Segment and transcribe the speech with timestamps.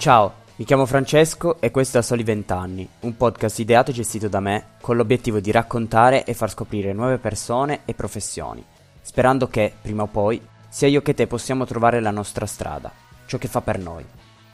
[0.00, 3.92] Ciao, mi chiamo Francesco e questo è A Soli 20 anni, un podcast ideato e
[3.92, 8.64] gestito da me con l'obiettivo di raccontare e far scoprire nuove persone e professioni,
[9.02, 10.40] sperando che, prima o poi,
[10.70, 12.90] sia io che te possiamo trovare la nostra strada,
[13.26, 14.02] ciò che fa per noi,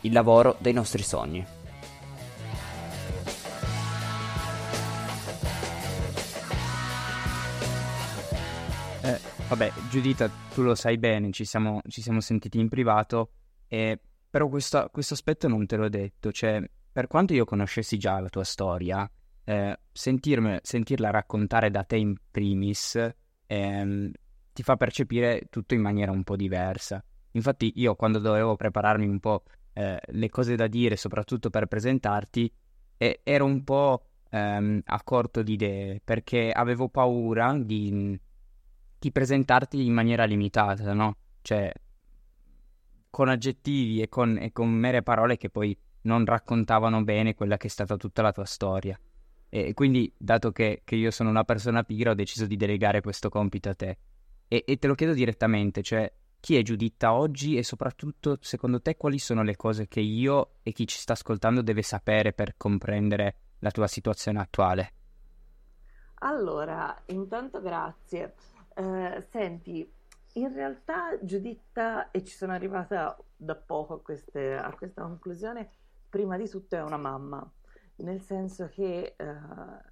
[0.00, 1.46] il lavoro dei nostri sogni.
[9.00, 13.30] Eh, vabbè, Giudita, tu lo sai bene, ci siamo, ci siamo sentiti in privato,
[13.68, 14.00] e,
[14.36, 18.28] però questo, questo aspetto non te l'ho detto, cioè, per quanto io conoscessi già la
[18.28, 19.10] tua storia,
[19.44, 23.00] eh, sentirmi, sentirla raccontare da te in primis
[23.46, 24.10] ehm,
[24.52, 27.02] ti fa percepire tutto in maniera un po' diversa.
[27.30, 32.52] Infatti io quando dovevo prepararmi un po' eh, le cose da dire, soprattutto per presentarti,
[32.98, 38.20] eh, ero un po' ehm, a corto di idee, perché avevo paura di
[38.98, 41.16] di presentarti in maniera limitata, no?
[41.40, 41.72] Cioè,
[43.16, 47.68] con aggettivi e con, e con mere parole che poi non raccontavano bene quella che
[47.68, 49.00] è stata tutta la tua storia.
[49.48, 53.30] E quindi, dato che, che io sono una persona pigra, ho deciso di delegare questo
[53.30, 53.96] compito a te.
[54.46, 58.98] E, e, te lo chiedo direttamente, cioè, chi è Giuditta oggi e soprattutto, secondo te,
[58.98, 63.36] quali sono le cose che io e chi ci sta ascoltando deve sapere per comprendere
[63.60, 64.92] la tua situazione attuale?
[66.16, 68.34] Allora, intanto grazie.
[68.74, 69.90] Eh, senti,
[70.36, 75.70] in realtà Giuditta, e ci sono arrivata da poco a, queste, a, questa conclusione,
[76.08, 77.48] prima di tutto è una mamma,
[77.96, 79.34] nel senso che eh,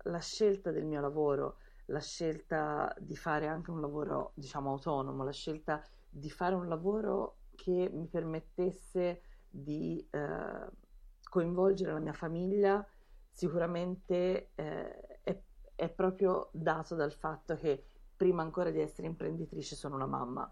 [0.03, 5.33] la scelta del mio lavoro, la scelta di fare anche un lavoro, diciamo, autonomo, la
[5.33, 10.67] scelta di fare un lavoro che mi permettesse di eh,
[11.23, 12.87] coinvolgere la mia famiglia,
[13.31, 15.41] sicuramente eh, è,
[15.75, 17.87] è proprio dato dal fatto che
[18.17, 20.51] prima ancora di essere imprenditrice sono una mamma.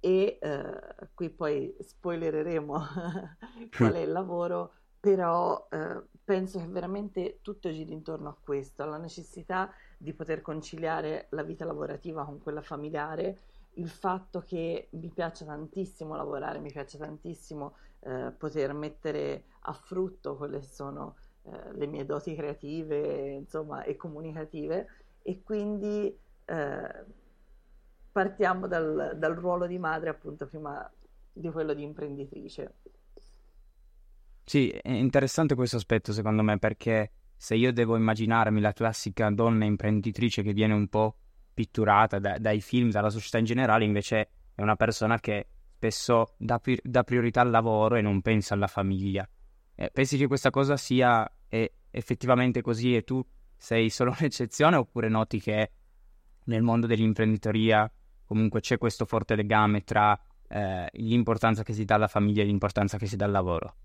[0.00, 0.80] E eh,
[1.14, 2.74] qui poi spoilereremo
[3.76, 8.98] qual è il lavoro, però eh, penso che veramente tutto giri intorno a questo, alla
[8.98, 13.38] necessità di poter conciliare la vita lavorativa con quella familiare,
[13.74, 20.36] il fatto che mi piace tantissimo lavorare, mi piace tantissimo eh, poter mettere a frutto
[20.36, 24.86] quelle sono eh, le mie doti creative insomma, e comunicative
[25.22, 27.04] e quindi eh,
[28.12, 30.90] partiamo dal, dal ruolo di madre appunto prima
[31.32, 32.74] di quello di imprenditrice.
[34.44, 39.64] Sì, è interessante questo aspetto secondo me perché se io devo immaginarmi la classica donna
[39.64, 41.16] imprenditrice che viene un po'
[41.52, 46.60] pitturata da, dai film, dalla società in generale, invece è una persona che spesso dà,
[46.82, 49.28] dà priorità al lavoro e non pensa alla famiglia.
[49.74, 51.28] Eh, pensi che questa cosa sia
[51.94, 53.24] effettivamente così e tu
[53.56, 55.70] sei solo un'eccezione oppure noti che
[56.44, 57.90] nel mondo dell'imprenditoria
[58.24, 60.18] comunque c'è questo forte legame tra
[60.48, 63.76] eh, l'importanza che si dà alla famiglia e l'importanza che si dà al lavoro?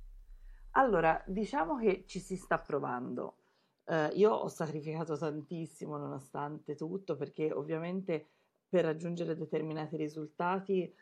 [0.71, 3.37] Allora, diciamo che ci si sta provando.
[3.85, 8.27] Eh, io ho sacrificato tantissimo nonostante tutto perché ovviamente
[8.69, 10.93] per raggiungere determinati risultati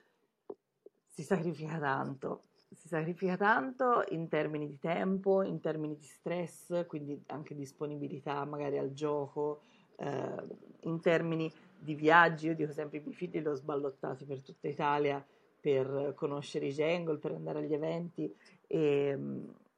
[1.05, 2.43] si sacrifica tanto.
[2.69, 8.77] Si sacrifica tanto in termini di tempo, in termini di stress, quindi anche disponibilità magari
[8.77, 9.61] al gioco,
[9.97, 10.43] eh,
[10.81, 14.67] in termini di viaggi, io dico sempre i miei figli li ho sballottati per tutta
[14.67, 15.23] Italia
[15.59, 18.33] per conoscere i jingle, per andare agli eventi
[18.67, 19.17] e,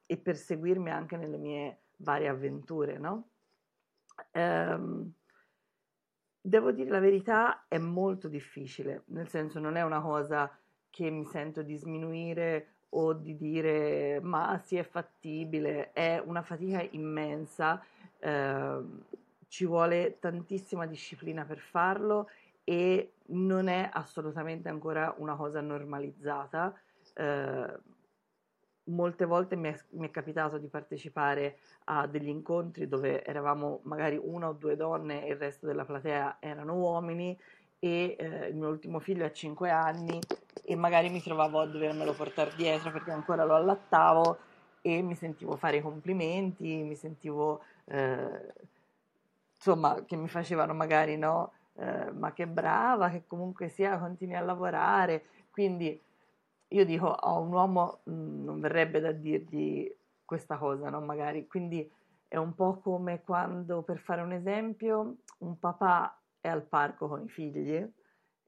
[0.06, 3.28] e per seguirmi anche nelle mie varie avventure, no?
[4.32, 5.12] Um,
[6.40, 10.50] devo dire la verità, è molto difficile, nel senso non è una cosa
[10.90, 16.86] che mi sento di sminuire o di dire ma sì è fattibile, è una fatica
[16.90, 17.82] immensa.
[18.18, 18.82] Eh,
[19.50, 22.30] ci vuole tantissima disciplina per farlo
[22.62, 26.72] e non è assolutamente ancora una cosa normalizzata.
[27.14, 27.78] Eh,
[28.84, 34.18] molte volte mi è, mi è, capitato di partecipare a degli incontri dove eravamo magari
[34.22, 37.36] una o due donne e il resto della platea erano uomini
[37.80, 40.20] e eh, il mio ultimo figlio ha 5 anni
[40.62, 44.38] e magari mi trovavo a dovermelo portare dietro perché ancora lo allattavo
[44.80, 48.52] e mi sentivo fare i complimenti, mi sentivo eh,
[49.60, 54.40] insomma, che mi facevano magari no, eh, ma che brava, che comunque sia, continui a
[54.40, 55.24] lavorare.
[55.50, 56.00] Quindi
[56.68, 61.00] io dico, a oh, un uomo mh, mm, non verrebbe da dirgli questa cosa, no?
[61.00, 61.46] Magari.
[61.46, 61.90] Quindi
[62.26, 67.22] è un po' come quando, per fare un esempio, un papà è al parco con
[67.24, 67.86] i figli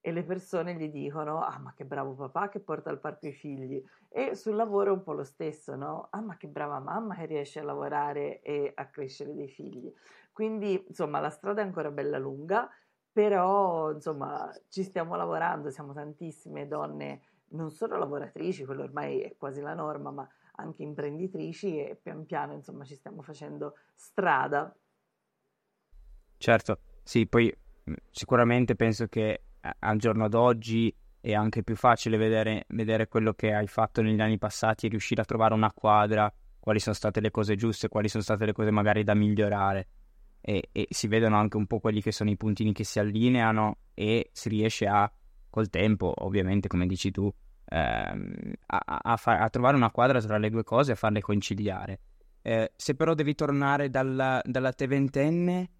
[0.04, 3.32] e le persone gli dicono ah ma che bravo papà che porta al parco i
[3.32, 6.08] figli e sul lavoro è un po' lo stesso no?
[6.10, 9.92] ah ma che brava mamma che riesce a lavorare e a crescere dei figli
[10.32, 12.68] quindi, insomma, la strada è ancora bella lunga,
[13.12, 17.20] però, insomma, ci stiamo lavorando, siamo tantissime donne
[17.52, 22.52] non solo lavoratrici, quello ormai è quasi la norma, ma anche imprenditrici e pian piano
[22.52, 24.74] insomma ci stiamo facendo strada.
[26.36, 27.54] Certo, sì, poi
[28.10, 29.42] sicuramente penso che
[29.78, 34.38] al giorno d'oggi è anche più facile vedere, vedere quello che hai fatto negli anni
[34.38, 38.22] passati e riuscire a trovare una quadra, quali sono state le cose giuste, quali sono
[38.22, 39.86] state le cose magari da migliorare.
[40.44, 43.78] E, e, si vedono anche un po' quelli che sono i puntini che si allineano
[43.94, 45.10] e si riesce a,
[45.48, 47.32] col tempo, ovviamente, come dici tu,
[47.66, 51.20] ehm, a, a, fa- a, trovare una quadra tra le due cose e a farle
[51.20, 52.00] conciliare.
[52.42, 55.70] Eh, se però devi tornare dalla, dalla te ventenne,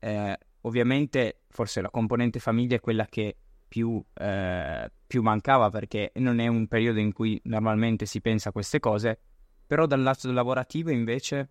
[0.00, 3.36] eh, ovviamente forse la componente famiglia è quella che
[3.68, 8.52] più, eh, più mancava perché non è un periodo in cui normalmente si pensa a
[8.52, 9.20] queste cose,
[9.66, 11.50] però dal lato lavorativo invece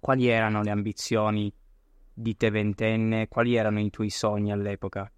[0.00, 1.52] quali erano le ambizioni
[2.18, 5.10] di te ventenne, quali erano i tuoi sogni all'epoca?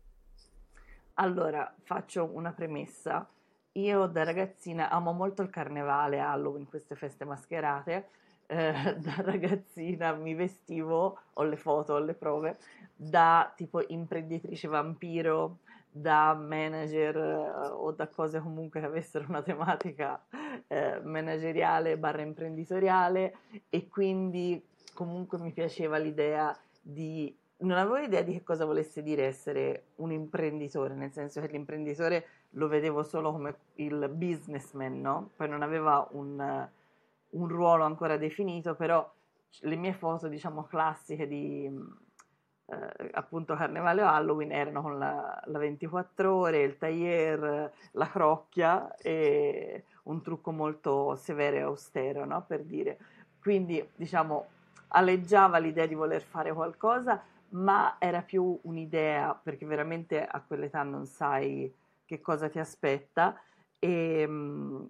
[1.14, 3.28] Allora, faccio una premessa.
[3.72, 8.08] Io da ragazzina amo molto il carnevale, Halloween, queste feste mascherate.
[8.46, 12.58] Eh, da ragazzina mi vestivo, ho le foto, ho le prove,
[12.96, 15.58] da tipo imprenditrice vampiro,
[15.88, 20.20] da manager eh, o da cose comunque che avessero una tematica
[20.66, 23.36] eh, manageriale barra imprenditoriale
[23.68, 24.60] e quindi
[24.94, 26.56] comunque mi piaceva l'idea
[26.88, 31.48] di non avevo idea di che cosa volesse dire essere un imprenditore, nel senso che
[31.48, 35.30] l'imprenditore lo vedevo solo come il businessman, no?
[35.34, 36.68] Poi non aveva un,
[37.30, 39.12] un ruolo ancora definito, però
[39.62, 41.68] le mie foto, diciamo, classiche di
[42.66, 48.94] eh, appunto Carnevale o Halloween erano con la, la 24 ore, il tailleur, la crocchia
[48.96, 52.44] e un trucco molto severo e austero, no?
[52.46, 52.98] Per dire.
[53.40, 54.46] Quindi, diciamo,
[54.88, 61.06] aleggiava l'idea di voler fare qualcosa, ma era più un'idea, perché veramente a quell'età non
[61.06, 61.72] sai
[62.04, 63.40] che cosa ti aspetta.
[63.78, 64.88] E mh,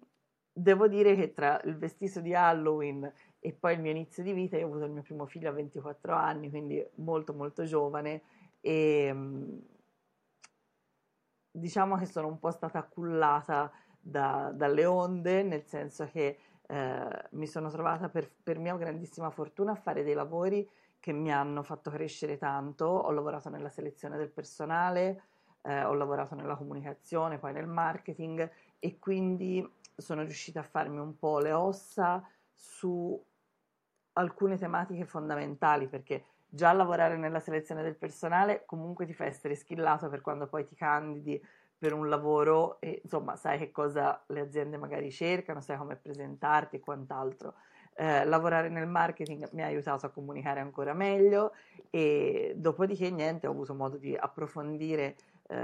[0.52, 3.10] devo dire che tra il vestito di Halloween
[3.40, 5.52] e poi il mio inizio di vita, io ho avuto il mio primo figlio a
[5.52, 8.22] 24 anni, quindi molto molto giovane
[8.60, 9.14] e
[11.50, 16.38] diciamo che sono un po' stata cullata da, dalle onde, nel senso che
[16.70, 20.68] eh, mi sono trovata per, per mia grandissima fortuna a fare dei lavori
[21.00, 25.22] che mi hanno fatto crescere tanto, ho lavorato nella selezione del personale,
[25.62, 29.66] eh, ho lavorato nella comunicazione, poi nel marketing e quindi
[29.96, 32.22] sono riuscita a farmi un po' le ossa
[32.52, 33.24] su
[34.12, 40.08] alcune tematiche fondamentali perché già lavorare nella selezione del personale comunque ti fa essere schillato
[40.08, 41.42] per quando poi ti candidi
[41.78, 46.76] per un lavoro e insomma sai che cosa le aziende magari cercano, sai come presentarti
[46.76, 47.54] e quant'altro.
[47.94, 51.52] Eh, lavorare nel marketing mi ha aiutato a comunicare ancora meglio
[51.90, 55.16] e dopodiché niente, ho avuto modo di approfondire
[55.48, 55.56] eh,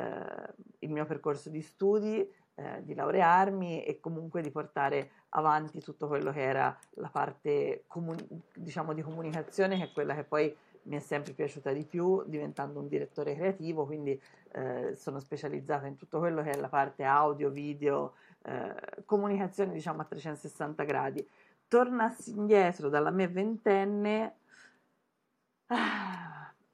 [0.80, 6.30] il mio percorso di studi, eh, di laurearmi e comunque di portare avanti tutto quello
[6.32, 11.00] che era la parte comun- diciamo di comunicazione che è quella che poi mi è
[11.00, 14.20] sempre piaciuta di più diventando un direttore creativo quindi
[14.52, 18.14] eh, sono specializzata in tutto quello che è la parte audio, video,
[18.44, 21.28] eh, comunicazione diciamo a 360 gradi.
[21.66, 24.36] Tornassi indietro dalla mia ventenne
[25.66, 26.24] ah,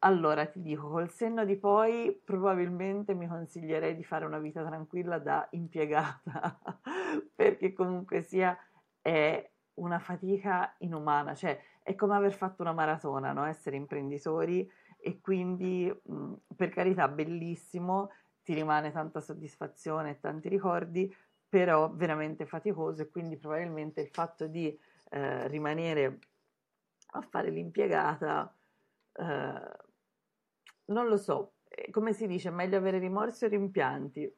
[0.00, 5.18] allora ti dico, col senno di poi probabilmente mi consiglierei di fare una vita tranquilla
[5.18, 6.58] da impiegata,
[7.34, 8.56] perché comunque sia
[9.02, 13.44] è una fatica inumana, cioè è come aver fatto una maratona, no?
[13.44, 18.10] essere imprenditori e quindi mh, per carità bellissimo,
[18.42, 21.14] ti rimane tanta soddisfazione e tanti ricordi,
[21.48, 24.78] però veramente faticoso e quindi probabilmente il fatto di
[25.10, 26.18] eh, rimanere
[27.12, 28.54] a fare l'impiegata
[29.14, 29.88] eh,
[30.86, 31.54] non lo so,
[31.90, 34.32] come si dice, meglio avere rimorsi o rimpianti?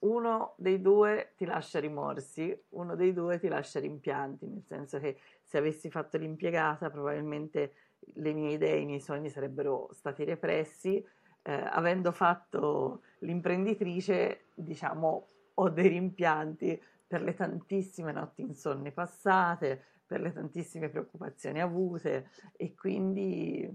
[0.00, 5.18] Uno dei due ti lascia rimorsi, uno dei due ti lascia rimpianti, nel senso che
[5.42, 7.72] se avessi fatto l'impiegata probabilmente
[8.14, 11.04] le mie idee, i miei sogni sarebbero stati repressi.
[11.42, 20.20] Eh, avendo fatto l'imprenditrice, diciamo, ho dei rimpianti per le tantissime notti insonni passate, per
[20.20, 23.68] le tantissime preoccupazioni avute e quindi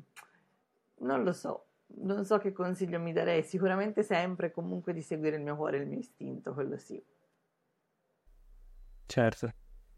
[1.00, 5.44] non lo so, non so che consiglio mi darei, sicuramente sempre comunque di seguire il
[5.44, 7.02] mio cuore il mio istinto, quello sì.
[9.06, 9.54] Certo.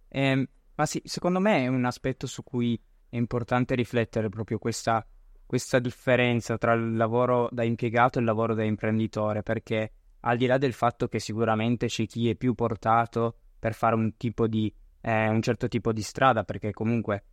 [0.09, 5.05] Eh, ma sì, secondo me è un aspetto su cui è importante riflettere proprio questa,
[5.45, 10.47] questa differenza tra il lavoro da impiegato e il lavoro da imprenditore, perché al di
[10.47, 14.73] là del fatto che sicuramente c'è chi è più portato per fare un, tipo di,
[15.01, 17.23] eh, un certo tipo di strada, perché comunque,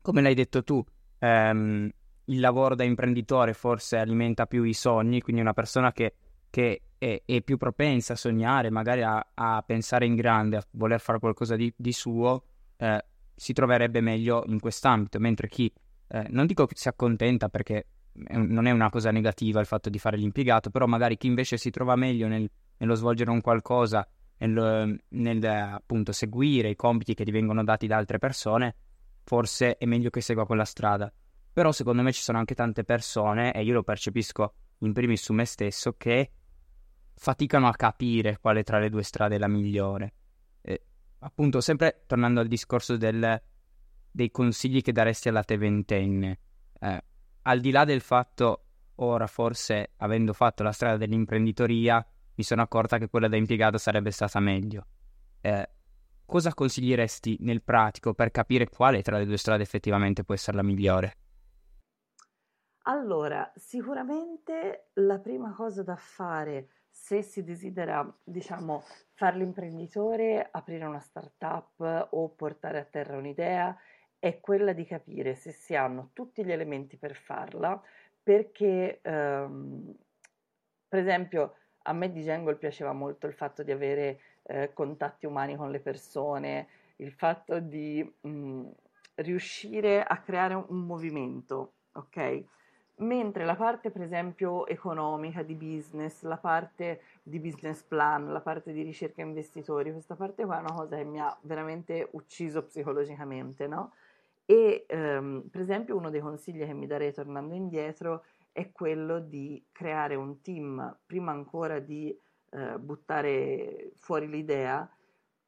[0.00, 0.82] come l'hai detto tu,
[1.18, 1.90] ehm,
[2.26, 6.14] il lavoro da imprenditore forse alimenta più i sogni, quindi una persona che,
[6.50, 11.00] che è, è, più propensa a sognare, magari a, a, pensare in grande, a voler
[11.00, 12.44] fare qualcosa di, di suo,
[12.76, 13.04] eh,
[13.34, 15.72] si troverebbe meglio in quest'ambito, mentre chi,
[16.08, 19.98] eh, non dico che si accontenta perché non è una cosa negativa il fatto di
[19.98, 24.06] fare l'impiegato, però magari chi invece si trova meglio nel, nello svolgere un qualcosa,
[24.38, 28.76] nel, nel appunto seguire i compiti che gli vengono dati da altre persone,
[29.24, 31.12] forse è meglio che segua quella strada.
[31.54, 35.32] Però secondo me ci sono anche tante persone, e io lo percepisco in primis su
[35.32, 36.32] me stesso, che
[37.14, 40.14] faticano a capire quale tra le due strade è la migliore.
[40.60, 40.82] E,
[41.20, 43.40] appunto, sempre tornando al discorso del,
[44.10, 46.40] dei consigli che daresti alla te ventenne,
[46.80, 47.04] eh,
[47.42, 48.64] al di là del fatto,
[48.96, 54.10] ora forse avendo fatto la strada dell'imprenditoria, mi sono accorta che quella da impiegato sarebbe
[54.10, 54.86] stata meglio.
[55.40, 55.70] Eh,
[56.26, 60.64] cosa consiglieresti nel pratico per capire quale tra le due strade effettivamente può essere la
[60.64, 61.16] migliore?
[62.86, 68.82] Allora, sicuramente la prima cosa da fare se si desidera, diciamo,
[69.14, 73.76] fare l'imprenditore, aprire una startup o portare a terra un'idea,
[74.18, 77.80] è quella di capire se si hanno tutti gli elementi per farla,
[78.22, 79.94] perché, ehm,
[80.88, 81.54] per esempio,
[81.86, 85.80] a me di Jungle piaceva molto il fatto di avere eh, contatti umani con le
[85.80, 88.68] persone, il fatto di mh,
[89.16, 92.44] riuscire a creare un movimento, ok?
[92.96, 98.72] Mentre la parte, per esempio, economica di business, la parte di business plan, la parte
[98.72, 103.66] di ricerca investitori, questa parte qua è una cosa che mi ha veramente ucciso psicologicamente,
[103.66, 103.92] no?
[104.46, 109.64] E ehm, per esempio uno dei consigli che mi darei tornando indietro è quello di
[109.72, 112.16] creare un team prima ancora di
[112.50, 114.88] eh, buttare fuori l'idea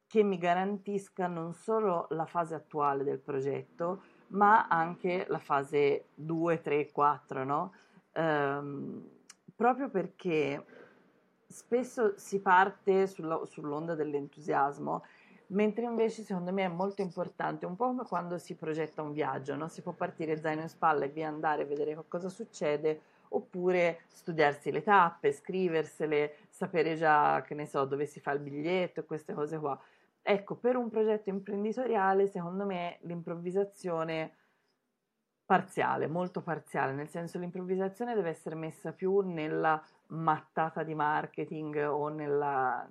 [0.08, 6.60] che mi garantisca non solo la fase attuale del progetto, ma anche la fase 2,
[6.60, 7.72] 3, 4, no?
[8.12, 9.08] Ehm,
[9.54, 10.64] proprio perché
[11.46, 15.02] spesso si parte sulla, sull'onda dell'entusiasmo
[15.48, 19.54] mentre invece secondo me è molto importante, un po' come quando si progetta un viaggio,
[19.54, 19.68] no?
[19.68, 24.70] si può partire zaino in spalla e via andare a vedere cosa succede, oppure studiarsi
[24.70, 29.58] le tappe, scriversele, sapere già, che ne so, dove si fa il biglietto queste cose
[29.58, 29.78] qua.
[30.28, 34.34] Ecco, per un progetto imprenditoriale, secondo me l'improvvisazione
[35.44, 42.08] parziale, molto parziale, nel senso l'improvvisazione deve essere messa più nella mattata di marketing o
[42.08, 42.88] nella,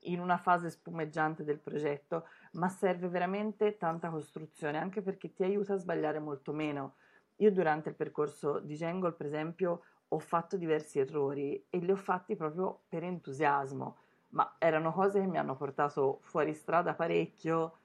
[0.00, 5.74] in una fase spumeggiante del progetto, ma serve veramente tanta costruzione, anche perché ti aiuta
[5.74, 6.96] a sbagliare molto meno.
[7.36, 11.96] Io durante il percorso di Jungle, per esempio, ho fatto diversi errori e li ho
[11.96, 13.98] fatti proprio per entusiasmo,
[14.30, 17.78] ma erano cose che mi hanno portato fuori strada parecchio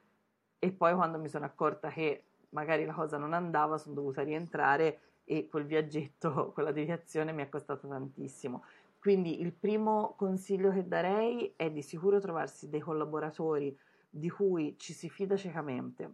[0.60, 5.00] e poi quando mi sono accorta che magari la cosa non andava, sono dovuta rientrare
[5.26, 8.64] e quel viaggetto, quella deviazione mi è costato tantissimo.
[9.00, 13.78] Quindi il primo consiglio che darei è di sicuro trovarsi dei collaboratori
[14.10, 16.14] di cui ci si fida ciecamente,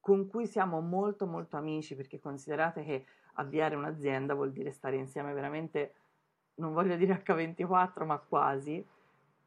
[0.00, 5.32] con cui siamo molto molto amici, perché considerate che avviare un'azienda vuol dire stare insieme
[5.32, 5.94] veramente,
[6.54, 8.84] non voglio dire H24, ma quasi,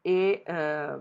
[0.00, 0.98] e eh,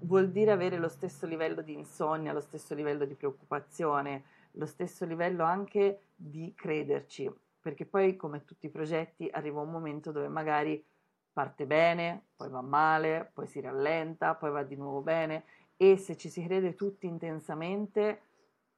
[0.00, 5.04] vuol dire avere lo stesso livello di insonnia, lo stesso livello di preoccupazione, lo stesso
[5.04, 10.84] livello anche di crederci, perché poi come tutti i progetti arriva un momento dove magari
[11.32, 15.44] parte bene, poi va male, poi si rallenta, poi va di nuovo bene
[15.76, 18.20] e se ci si crede tutti intensamente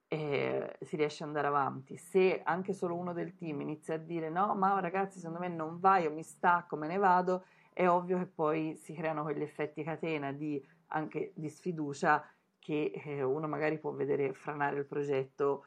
[0.08, 1.96] eh, si riesce ad andare avanti.
[1.96, 5.80] Se anche solo uno del team inizia a dire no, ma ragazzi secondo me non
[5.80, 7.44] va, io mi stacco, me ne vado,
[7.74, 12.26] è ovvio che poi si creano quegli effetti catena di, anche di sfiducia
[12.58, 15.66] che eh, uno magari può vedere franare il progetto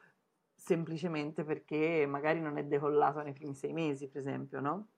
[0.54, 4.88] semplicemente perché magari non è decollato nei primi sei mesi, per esempio, no?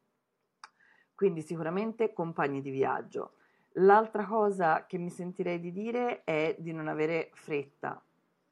[1.14, 3.34] Quindi sicuramente compagni di viaggio.
[3.74, 8.02] L'altra cosa che mi sentirei di dire è di non avere fretta,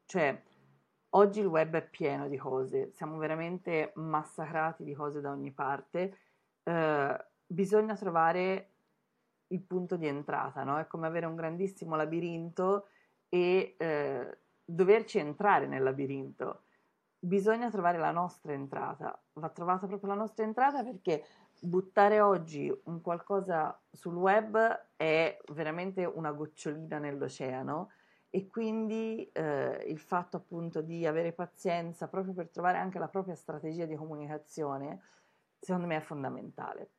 [0.05, 0.43] cioè
[1.11, 6.19] oggi il web è pieno di cose, siamo veramente massacrati di cose da ogni parte,
[6.65, 8.71] eh, bisogna trovare
[9.49, 10.79] il punto di entrata, no?
[10.79, 12.89] È come avere un grandissimo labirinto
[13.29, 16.63] e eh, doverci entrare nel labirinto
[17.19, 19.21] bisogna trovare la nostra entrata.
[19.35, 21.25] Va trovata proprio la nostra entrata perché
[21.61, 27.91] buttare oggi un qualcosa sul web è veramente una gocciolina nell'oceano
[28.31, 33.35] e quindi eh, il fatto appunto di avere pazienza proprio per trovare anche la propria
[33.35, 35.01] strategia di comunicazione
[35.59, 36.91] secondo me è fondamentale.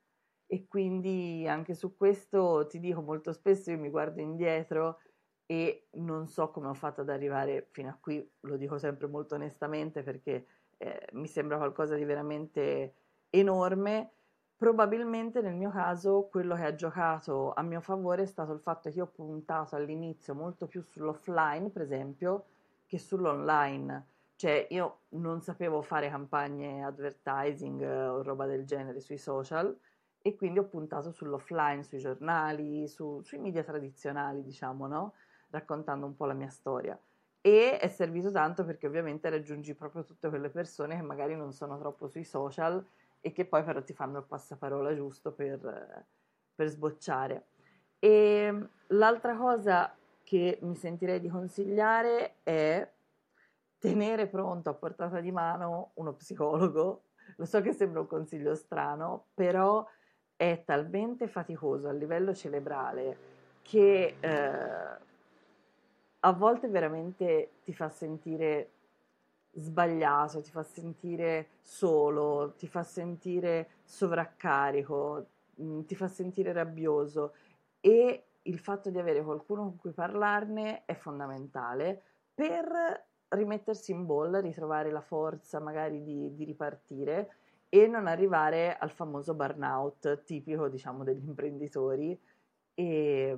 [0.51, 4.99] E quindi anche su questo ti dico molto spesso io mi guardo indietro
[5.45, 9.35] e non so come ho fatto ad arrivare fino a qui, lo dico sempre molto
[9.35, 10.45] onestamente perché
[10.77, 12.93] eh, mi sembra qualcosa di veramente
[13.29, 14.11] enorme,
[14.59, 18.89] Probabilmente nel mio caso quello che ha giocato a mio favore è stato il fatto
[18.89, 22.43] che io ho puntato all'inizio molto più sull'offline, per esempio,
[22.85, 24.05] che sull'online.
[24.35, 29.73] Cioè io non sapevo fare campagne advertising eh, o roba del genere sui social
[30.21, 35.13] e quindi ho puntato sull'offline, sui giornali, su, sui media tradizionali, diciamo, no?
[35.49, 36.99] Raccontando un po' la mia storia.
[37.41, 41.79] E è servito tanto perché ovviamente raggiungi proprio tutte quelle persone che magari non sono
[41.79, 42.85] troppo sui social
[43.21, 46.05] e che poi però ti fanno il passaparola giusto per,
[46.53, 47.45] per sbocciare.
[47.99, 52.87] E l'altra cosa che mi sentirei di consigliare è
[53.79, 57.03] tenere pronto a portata di mano uno psicologo.
[57.37, 59.85] Lo so che sembra un consiglio strano, però
[60.39, 63.17] è talmente faticoso a livello cerebrale
[63.61, 64.97] che eh,
[66.21, 68.69] a volte veramente ti fa sentire
[69.51, 75.25] sbagliato, ti fa sentire solo, ti fa sentire sovraccarico,
[75.61, 77.33] mm, ti fa sentire rabbioso.
[77.81, 82.01] E il fatto di avere qualcuno con cui parlarne è fondamentale
[82.33, 87.33] per rimettersi in bolla, ritrovare la forza magari di, di ripartire
[87.69, 92.19] e non arrivare al famoso burnout tipico diciamo degli imprenditori
[92.73, 93.37] e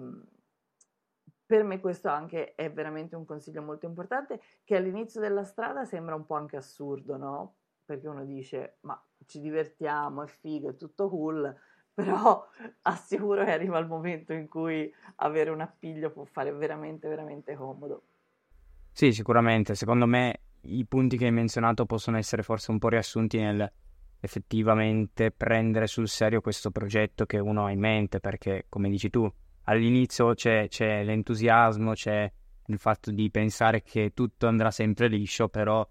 [1.51, 6.15] per me questo anche è veramente un consiglio molto importante che all'inizio della strada sembra
[6.15, 7.55] un po' anche assurdo, no?
[7.83, 11.53] Perché uno dice ma ci divertiamo, è figo, è tutto cool,
[11.93, 12.47] però
[12.83, 18.03] assicuro che arriva il momento in cui avere un appiglio può fare veramente, veramente comodo.
[18.93, 19.75] Sì, sicuramente.
[19.75, 23.69] Secondo me i punti che hai menzionato possono essere forse un po' riassunti nel
[24.21, 29.29] effettivamente prendere sul serio questo progetto che uno ha in mente, perché come dici tu,
[29.63, 32.31] all'inizio c'è, c'è l'entusiasmo, c'è
[32.67, 35.87] il fatto di pensare che tutto andrà sempre liscio, però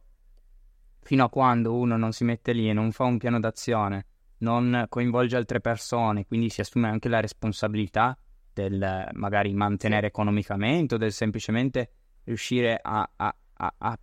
[1.03, 4.07] fino a quando uno non si mette lì e non fa un piano d'azione,
[4.39, 8.17] non coinvolge altre persone, quindi si assume anche la responsabilità
[8.53, 11.91] del magari mantenere economicamente o del semplicemente
[12.25, 13.99] riuscire a, a, a, a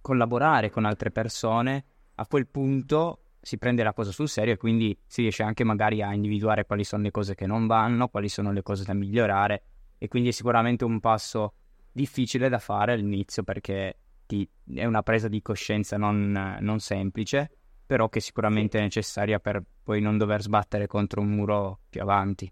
[0.00, 1.84] collaborare con altre persone,
[2.16, 6.00] a quel punto si prende la cosa sul serio e quindi si riesce anche magari
[6.00, 9.64] a individuare quali sono le cose che non vanno, quali sono le cose da migliorare
[9.98, 11.54] e quindi è sicuramente un passo
[11.90, 17.50] difficile da fare all'inizio perché ti, è una presa di coscienza non, non semplice,
[17.84, 22.50] però che sicuramente è necessaria per poi non dover sbattere contro un muro più avanti.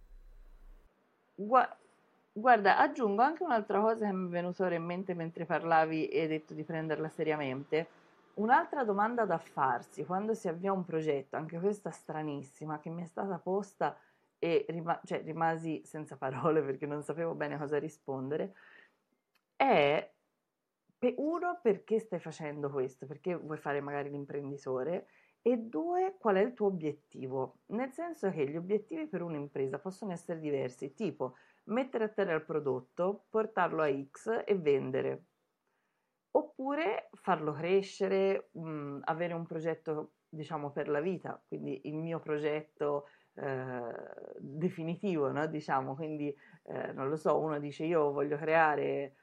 [2.32, 6.28] Guarda, aggiungo anche un'altra cosa che mi è venuta in mente mentre parlavi e hai
[6.28, 7.88] detto di prenderla seriamente
[8.40, 13.04] Un'altra domanda da farsi quando si avvia un progetto, anche questa stranissima, che mi è
[13.04, 13.94] stata posta
[14.38, 18.54] e rima- cioè, rimasi senza parole perché non sapevo bene cosa rispondere,
[19.56, 20.10] è
[21.16, 25.08] uno perché stai facendo questo, perché vuoi fare magari l'imprenditore?
[25.42, 30.12] E due qual è il tuo obiettivo, nel senso che gli obiettivi per un'impresa possono
[30.12, 35.24] essere diversi, tipo mettere a terra il prodotto, portarlo a X e vendere
[36.32, 42.20] oppure farlo crescere, mh, mhmm, avere un progetto diciamo per la vita, quindi il mio
[42.20, 43.82] progetto eh,
[44.38, 45.46] definitivo, no?
[45.46, 49.14] diciamo, quindi eh, non lo so, uno dice io voglio creare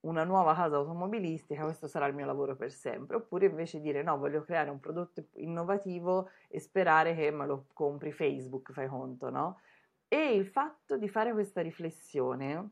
[0.00, 4.18] una nuova casa automobilistica, questo sarà il mio lavoro per sempre, oppure invece dire no,
[4.18, 9.60] voglio creare un prodotto innovativo e sperare che me lo compri Facebook, fai conto, no?
[10.08, 12.70] E il fatto di fare questa riflessione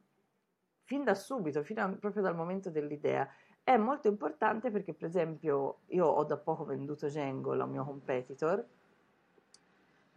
[0.84, 3.28] fin da subito, fino a, proprio dal momento dell'idea,
[3.64, 8.64] è molto importante perché, per esempio, io ho da poco venduto Django, il mio competitor,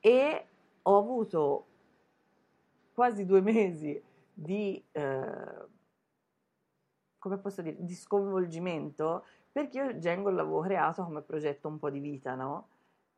[0.02, 0.48] e
[0.82, 1.66] ho avuto
[2.94, 4.02] quasi due mesi
[4.34, 5.66] di, eh,
[7.18, 12.00] come posso dire, di sconvolgimento perché io Django l'avevo creato come progetto un po' di
[12.00, 12.68] vita, no?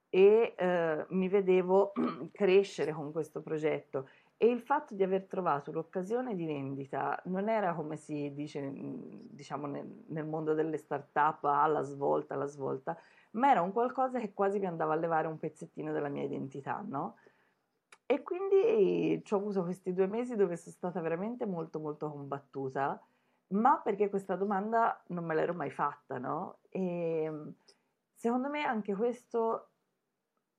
[0.09, 1.91] E eh, mi vedevo
[2.31, 4.07] crescere con questo progetto
[4.41, 9.67] e il fatto di aver trovato l'occasione di vendita non era come si dice diciamo
[9.67, 12.97] nel, mondo delle start-up alla svolta, alla svolta,
[13.31, 16.81] ma era un qualcosa che quasi mi andava a levare un pezzettino della mia identità,
[16.87, 17.17] no?
[18.05, 22.97] E quindi ci ho avuto questi due mesi dove sono stata veramente molto molto combattuta,
[23.47, 26.59] ma perché questa domanda non me l'ero mai fatta, no?
[26.69, 27.29] E
[28.13, 29.71] secondo me anche questo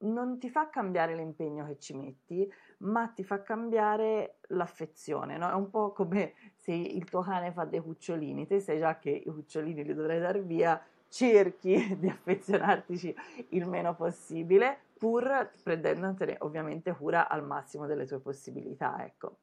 [0.01, 5.51] non ti fa cambiare l'impegno che ci metti, ma ti fa cambiare l'affezione, no?
[5.51, 9.11] È un po' come se il tuo cane fa dei cucciolini, te sai già che
[9.11, 13.15] i cucciolini li dovrai dar via, cerchi di affezionartici
[13.51, 19.39] il meno possibile, pur prendendotene ovviamente cura al massimo delle tue possibilità, ecco.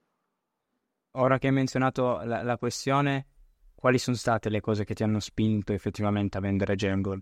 [1.11, 3.25] Ora che hai menzionato la, la questione,
[3.73, 7.19] quali sono state le cose che ti hanno spinto effettivamente a vendere Jungle?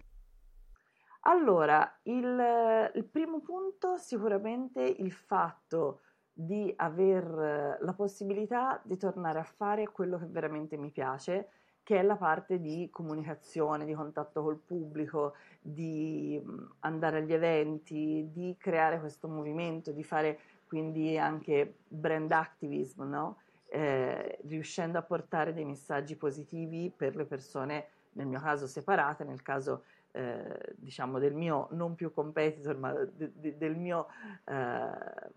[1.27, 9.43] Allora, il, il primo punto sicuramente il fatto di aver la possibilità di tornare a
[9.43, 11.49] fare quello che veramente mi piace,
[11.81, 16.39] che è la parte di comunicazione, di contatto col pubblico, di
[16.81, 23.37] andare agli eventi, di creare questo movimento, di fare quindi anche brand activism, no?
[23.67, 29.41] eh, riuscendo a portare dei messaggi positivi per le persone, nel mio caso separate, nel
[29.41, 29.83] caso
[30.15, 34.07] eh, diciamo del mio non più competitor, ma de, de, del mio
[34.45, 35.31] eh,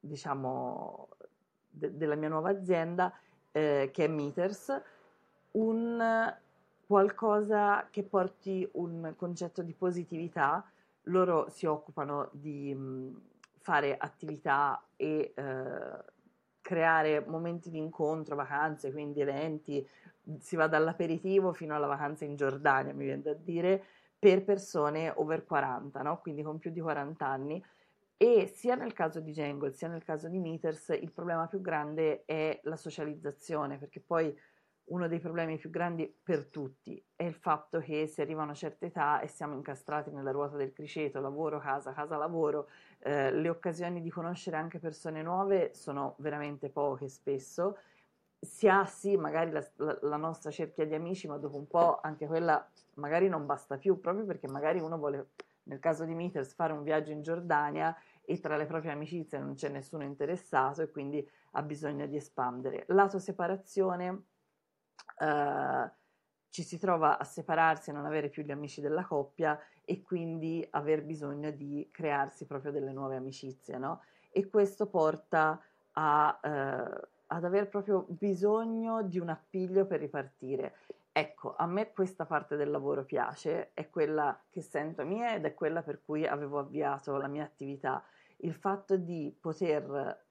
[0.00, 1.08] diciamo
[1.68, 3.12] de, della mia nuova azienda
[3.52, 4.82] eh, che è Meters,
[5.52, 6.34] un
[6.86, 10.68] qualcosa che porti un concetto di positività.
[11.08, 13.20] Loro si occupano di mh,
[13.60, 16.04] fare attività e eh,
[16.60, 19.88] creare momenti di incontro, vacanze, quindi eventi,
[20.40, 23.84] si va dall'aperitivo fino alla vacanza in Giordania, mi viene da dire,
[24.18, 26.20] per persone over 40, no?
[26.20, 27.64] quindi con più di 40 anni.
[28.18, 32.24] E sia nel caso di Jangle sia nel caso di Meters il problema più grande
[32.24, 34.34] è la socializzazione, perché poi
[34.86, 38.54] uno dei problemi più grandi per tutti è il fatto che si arriva a una
[38.54, 42.68] certa età e siamo incastrati nella ruota del criceto, lavoro, casa, casa, lavoro,
[43.00, 47.78] eh, le occasioni di conoscere anche persone nuove sono veramente poche spesso.
[48.46, 49.64] Si ha sì magari la,
[50.02, 53.98] la, nostra cerchia di amici, ma dopo un po' anche quella magari non basta più,
[54.00, 55.30] proprio perché magari uno vuole,
[55.64, 59.54] nel caso di Meters, fare un viaggio in Giordania e tra le proprie amicizie non
[59.54, 62.84] c'è nessuno interessato e quindi ha bisogno di espandere.
[62.88, 64.24] Lato separazione,
[65.18, 65.90] eh,
[66.48, 70.66] ci si trova a separarsi e non avere più gli amici della coppia e quindi
[70.70, 74.02] aver bisogno di crearsi proprio delle nuove amicizie, no?
[74.30, 75.60] E questo porta
[75.92, 80.76] a, eh, ad aver proprio bisogno di un appiglio per ripartire.
[81.12, 85.54] Ecco, a me questa parte del lavoro piace, è quella che sento mia ed è
[85.54, 88.02] quella per cui avevo avviato la mia attività.
[88.38, 90.24] Il fatto di poter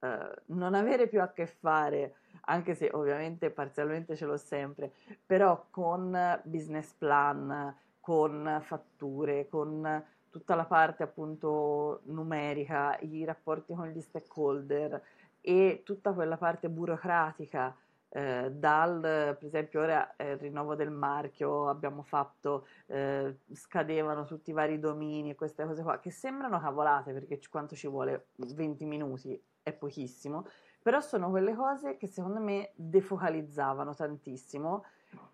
[0.00, 4.92] eh, non avere più a che fare, anche se ovviamente parzialmente ce l'ho sempre,
[5.24, 13.88] però con business plan, con fatture, con tutta la parte appunto numerica, i rapporti con
[13.88, 15.02] gli stakeholder
[15.40, 17.76] e tutta quella parte burocratica
[18.12, 24.50] eh, dal per esempio ora eh, il rinnovo del marchio abbiamo fatto eh, scadevano tutti
[24.50, 28.84] i vari domini e queste cose qua che sembrano cavolate perché quanto ci vuole 20
[28.84, 30.46] minuti è pochissimo,
[30.82, 34.84] però sono quelle cose che secondo me defocalizzavano tantissimo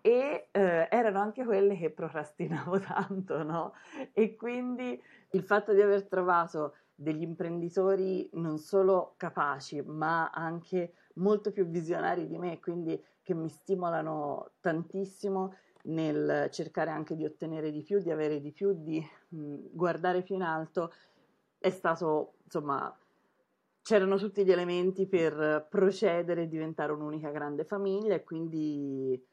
[0.01, 3.73] e eh, erano anche quelle che procrastinavo tanto, no?
[4.13, 11.51] E quindi il fatto di aver trovato degli imprenditori non solo capaci, ma anche molto
[11.51, 17.83] più visionari di me, quindi che mi stimolano tantissimo nel cercare anche di ottenere di
[17.83, 20.91] più, di avere di più, di mh, guardare più in alto,
[21.59, 22.95] è stato insomma
[23.83, 29.23] c'erano tutti gli elementi per procedere e diventare un'unica grande famiglia e quindi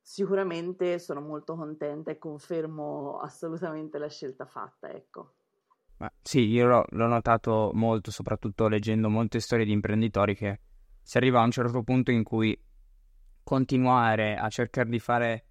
[0.00, 5.34] sicuramente sono molto contenta e confermo assolutamente la scelta fatta, ecco.
[6.02, 10.58] Ma sì, io l'ho, l'ho notato molto, soprattutto leggendo molte storie di imprenditori che
[11.00, 12.60] si arriva a un certo punto in cui
[13.44, 15.44] continuare a cercare di fare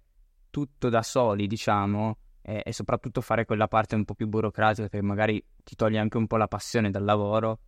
[0.50, 5.00] tutto da soli, diciamo, e, e soprattutto fare quella parte un po' più burocratica che
[5.00, 7.60] magari ti toglie anche un po' la passione dal lavoro,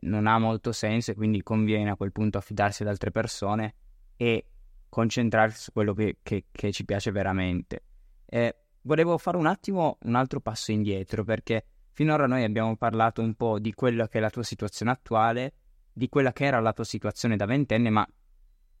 [0.00, 3.74] non ha molto senso e quindi conviene a quel punto affidarsi ad altre persone
[4.16, 4.46] e
[4.88, 7.84] concentrarsi su quello che, che, che ci piace veramente.
[8.24, 13.32] Eh, volevo fare un attimo un altro passo indietro perché finora noi abbiamo parlato un
[13.36, 15.54] po' di quella che è la tua situazione attuale,
[15.90, 18.06] di quella che era la tua situazione da ventenne, ma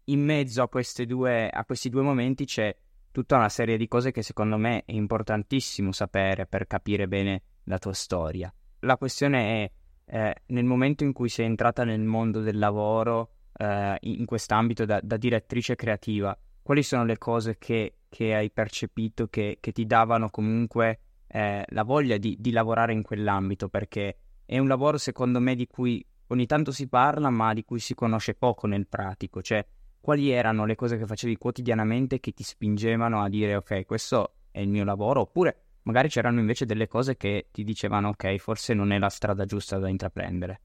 [0.04, 0.68] in mezzo a,
[1.06, 2.76] due, a questi due momenti c'è
[3.10, 7.78] tutta una serie di cose che secondo me è importantissimo sapere per capire bene la
[7.78, 8.52] tua storia.
[8.80, 9.70] La questione è
[10.14, 15.00] eh, nel momento in cui sei entrata nel mondo del lavoro, eh, in quest'ambito da,
[15.02, 20.28] da, direttrice creativa, quali sono le cose che, che hai percepito che, che, ti davano
[20.28, 23.68] comunque eh, la voglia di, di lavorare in quell'ambito?
[23.68, 27.78] Perché è un lavoro, secondo me, di cui ogni tanto si parla, ma di cui
[27.78, 29.42] si conosce poco nel pratico.
[29.42, 29.64] Cioè,
[30.00, 34.60] quali erano le cose che facevi quotidianamente che ti spingevano a dire ok, questo è
[34.60, 38.92] il mio lavoro, oppure magari c'erano invece delle cose che ti dicevano ok, forse non
[38.92, 40.60] è la strada giusta da intraprendere.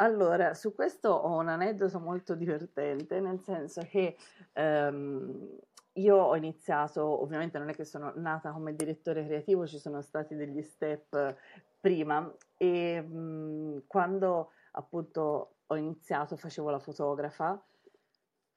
[0.00, 4.16] Allora, su questo ho un aneddoto molto divertente, nel senso che
[4.54, 5.58] um,
[5.98, 10.34] io ho iniziato, ovviamente non è che sono nata come direttore creativo, ci sono stati
[10.34, 11.36] degli step
[11.80, 17.62] prima e um, quando appunto ho iniziato facevo la fotografa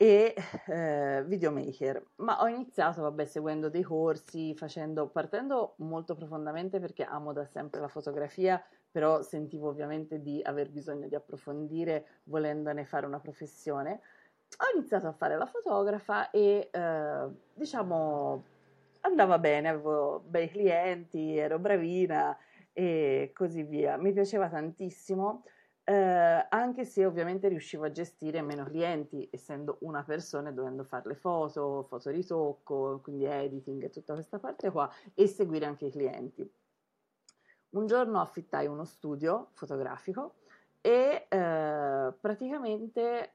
[0.01, 0.33] e
[0.65, 2.03] eh, videomaker.
[2.17, 7.79] Ma ho iniziato, vabbè, seguendo dei corsi, facendo, partendo molto profondamente perché amo da sempre
[7.79, 14.01] la fotografia, però sentivo ovviamente di aver bisogno di approfondire volendone fare una professione.
[14.57, 18.43] Ho iniziato a fare la fotografa e eh, diciamo
[19.01, 22.37] andava bene, avevo bei clienti, ero bravina
[22.73, 23.97] e così via.
[23.97, 25.43] Mi piaceva tantissimo
[25.83, 31.09] eh, anche se ovviamente riuscivo a gestire meno clienti, essendo una persona e dovendo fare
[31.09, 36.49] le foto, fotoritocco, quindi editing e tutta questa parte qua, e seguire anche i clienti.
[37.71, 40.35] Un giorno affittai uno studio fotografico
[40.81, 43.33] e eh, praticamente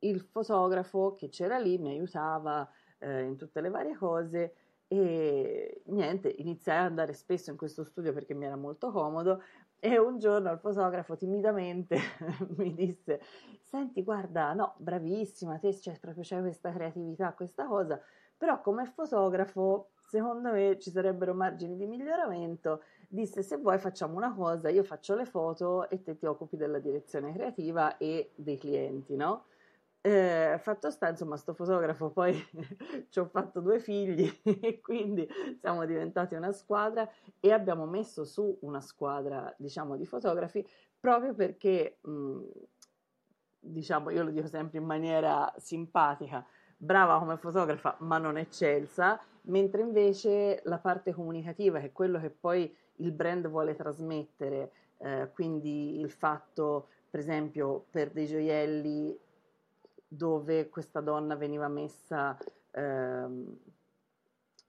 [0.00, 4.54] il fotografo che c'era lì mi aiutava eh, in tutte le varie cose
[4.88, 9.42] e niente, iniziai ad andare spesso in questo studio perché mi era molto comodo,
[9.78, 11.96] e un giorno il fotografo timidamente
[12.56, 13.20] mi disse:
[13.62, 18.00] Senti, guarda, no, bravissima, te cioè, proprio c'è questa creatività, questa cosa,
[18.36, 22.82] però come fotografo, secondo me ci sarebbero margini di miglioramento.
[23.08, 26.78] Disse: Se vuoi, facciamo una cosa, io faccio le foto e te ti occupi della
[26.78, 29.46] direzione creativa e dei clienti, no?
[30.06, 32.32] Eh, fatto sta, insomma, sto fotografo poi
[33.10, 34.30] ci ho fatto due figli
[34.62, 40.64] e quindi siamo diventati una squadra e abbiamo messo su una squadra, diciamo, di fotografi
[41.00, 42.40] proprio perché, mh,
[43.58, 49.82] diciamo, io lo dico sempre in maniera simpatica, brava come fotografa ma non eccelsa, mentre
[49.82, 55.98] invece la parte comunicativa, che è quello che poi il brand vuole trasmettere, eh, quindi
[55.98, 59.24] il fatto, per esempio, per dei gioielli
[60.08, 62.36] dove questa donna veniva messa
[62.72, 63.58] ehm,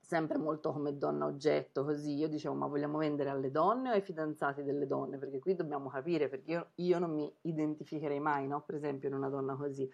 [0.08, 4.00] sempre molto come donna oggetto, così io dicevo ma vogliamo vendere alle donne o ai
[4.00, 5.18] fidanzati delle donne?
[5.18, 8.62] Perché qui dobbiamo capire, perché io, io non mi identificherei mai, no?
[8.62, 9.86] per esempio, in una donna così.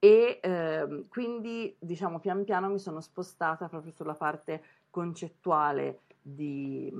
[0.00, 6.92] E ehm, quindi diciamo pian piano mi sono spostata proprio sulla parte concettuale di,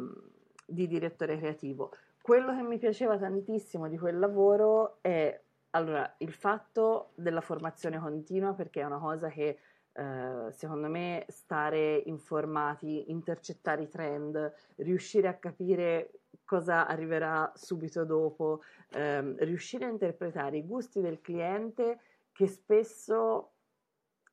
[0.65, 1.91] di direttore creativo.
[2.23, 5.39] Quello che mi piaceva tantissimo di quel lavoro è
[5.75, 9.59] allora, il fatto della formazione continua, perché è una cosa che
[9.93, 18.63] eh, secondo me stare informati, intercettare i trend, riuscire a capire cosa arriverà subito dopo,
[18.91, 22.01] ehm, riuscire a interpretare i gusti del cliente
[22.33, 23.53] che spesso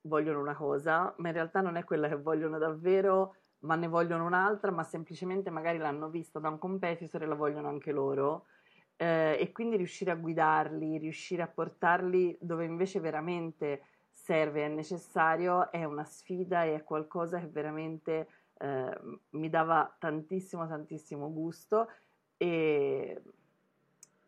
[0.01, 4.25] vogliono una cosa, ma in realtà non è quella che vogliono davvero, ma ne vogliono
[4.25, 8.45] un'altra, ma semplicemente magari l'hanno vista da un competitor e la vogliono anche loro
[9.01, 15.71] eh, e quindi riuscire a guidarli, riuscire a portarli dove invece veramente serve, è necessario,
[15.71, 18.27] è una sfida e è qualcosa che veramente
[18.59, 18.99] eh,
[19.31, 21.89] mi dava tantissimo, tantissimo gusto
[22.37, 23.19] e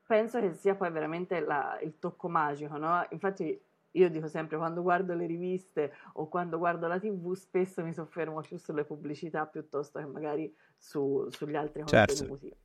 [0.08, 3.06] penso che sia poi veramente la, il tocco magico, no?
[3.12, 7.94] Infatti io dico sempre quando guardo le riviste o quando guardo la tv spesso mi
[7.94, 12.16] soffermo più sulle pubblicità piuttosto che magari su, sugli altri certo.
[12.16, 12.56] contenuti.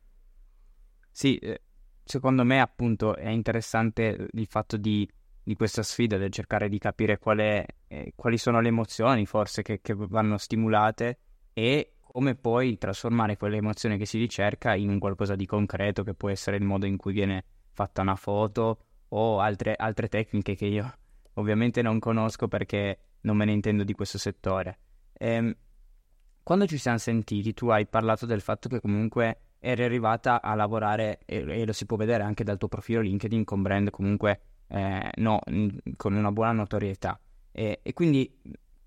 [1.11, 1.61] Sì, eh,
[2.09, 5.07] secondo me appunto è interessante il fatto di,
[5.43, 9.61] di questa sfida del cercare di capire qual è, eh, quali sono le emozioni forse
[9.61, 11.19] che, che, vanno stimolate
[11.53, 16.15] e come poi trasformare quelle emozioni che si ricerca in un qualcosa di concreto che
[16.15, 20.67] può essere il modo in cui viene fatta una foto o altre, altre tecniche che
[20.67, 20.99] io
[21.35, 24.79] ovviamente non conosco perché non me ne intendo di questo settore.
[25.13, 25.55] Ehm,
[26.43, 31.21] quando ci siamo sentiti tu hai parlato del fatto che comunque eri arrivata a lavorare,
[31.25, 35.11] e, e, lo si può vedere anche dal tuo profilo LinkedIn, con brand comunque eh,
[35.17, 35.41] no,
[35.97, 37.19] con una buona notorietà.
[37.53, 38.41] E, e, quindi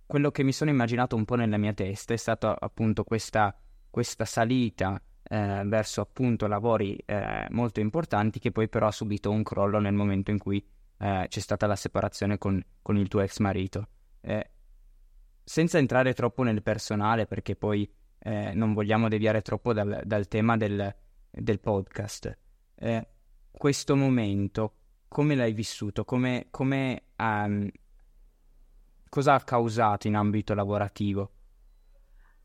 [0.06, 3.56] quello che mi sono immaginato un po' nella mia testa è stata appunto questa,
[3.90, 9.44] questa salita eh, verso appunto lavori eh, molto importanti che poi però ha subito un
[9.44, 10.64] crollo nel momento in cui
[10.98, 13.88] eh, c'è stata la separazione con, con il tuo ex marito.
[14.22, 14.50] Eh,
[15.44, 17.90] senza entrare troppo nel personale perché poi
[18.24, 20.94] eh, non vogliamo deviare troppo dal, dal tema del,
[21.30, 22.38] del podcast.
[22.76, 23.08] Eh,
[23.52, 24.74] questo momento,
[25.08, 26.06] come l'hai vissuto?
[26.06, 27.70] Come, come um,
[29.10, 31.32] cosa ha causato in ambito lavorativo?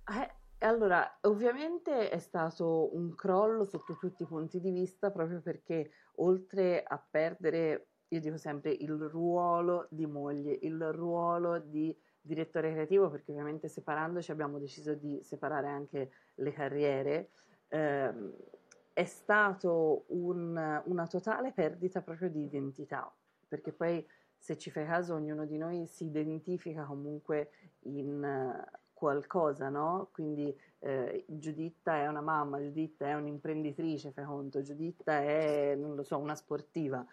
[0.09, 0.35] Eh,
[0.67, 6.83] allora, ovviamente è stato un crollo sotto tutti i punti di vista, proprio perché oltre
[6.83, 11.95] a perdere, io dico sempre, il ruolo di moglie, il ruolo di
[12.27, 17.31] direttore creativo perché ovviamente separandoci abbiamo deciso di separare anche le carriere,
[17.69, 18.13] eh,
[18.93, 23.13] è stato un, una totale perdita proprio di identità,
[23.47, 24.07] perché poi
[24.39, 30.09] se ci fai caso ognuno di noi si identifica comunque in uh, qualcosa, no?
[30.13, 36.03] Quindi eh, Giuditta è una mamma, Giuditta è un'imprenditrice, fai conto, Giuditta è, non lo
[36.03, 37.05] so, una sportiva.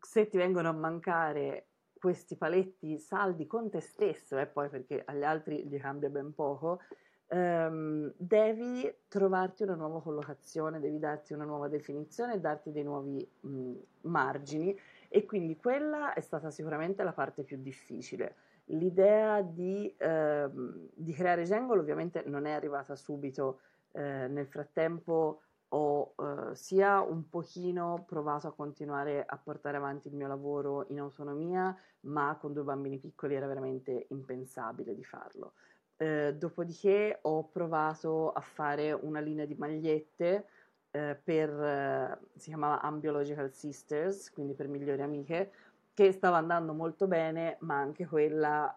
[0.00, 1.67] Se ti vengono a mancare
[1.98, 6.34] questi paletti saldi con te stesso, e eh, poi perché agli altri gli cambia ben
[6.34, 6.80] poco,
[7.28, 13.72] ehm, devi trovarti una nuova collocazione, devi darti una nuova definizione, darti dei nuovi mh,
[14.02, 18.34] margini e quindi quella è stata sicuramente la parte più difficile.
[18.66, 23.60] L'idea di, ehm, di creare Jungle ovviamente non è arrivata subito,
[23.92, 30.14] eh, nel frattempo ho eh, sia un pochino provato a continuare a portare avanti il
[30.14, 35.52] mio lavoro in autonomia, ma con due bambini piccoli era veramente impensabile di farlo.
[35.96, 40.46] Eh, dopodiché ho provato a fare una linea di magliette
[40.90, 45.50] eh, per, eh, si chiamava Ambiological Sisters, quindi per migliori amiche,
[45.92, 48.74] che stava andando molto bene, ma anche quella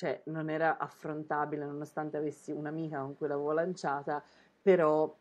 [0.00, 4.22] cioè, non era affrontabile nonostante avessi un'amica con cui l'avevo lanciata,
[4.62, 5.14] però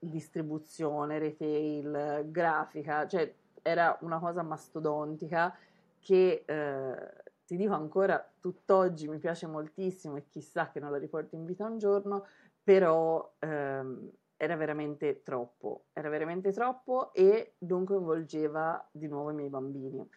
[0.00, 3.32] distribuzione, retail, grafica, cioè
[3.62, 5.54] era una cosa mastodontica
[5.98, 7.12] che eh,
[7.44, 11.66] ti dico ancora tutt'oggi mi piace moltissimo e chissà che non la riporto in vita
[11.66, 12.26] un giorno,
[12.62, 19.50] però ehm, era veramente troppo, era veramente troppo e non coinvolgeva di nuovo i miei
[19.50, 20.08] bambini.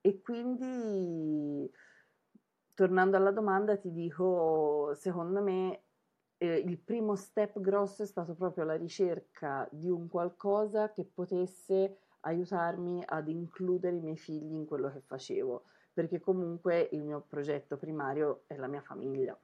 [0.00, 1.68] E quindi,
[2.74, 5.80] tornando alla domanda, ti dico, secondo me
[6.42, 11.98] eh, il primo step grosso è stato proprio la ricerca di un qualcosa che potesse
[12.22, 17.76] aiutarmi ad includere i miei figli in quello che facevo, perché comunque il mio progetto
[17.76, 19.38] primario è la mia famiglia.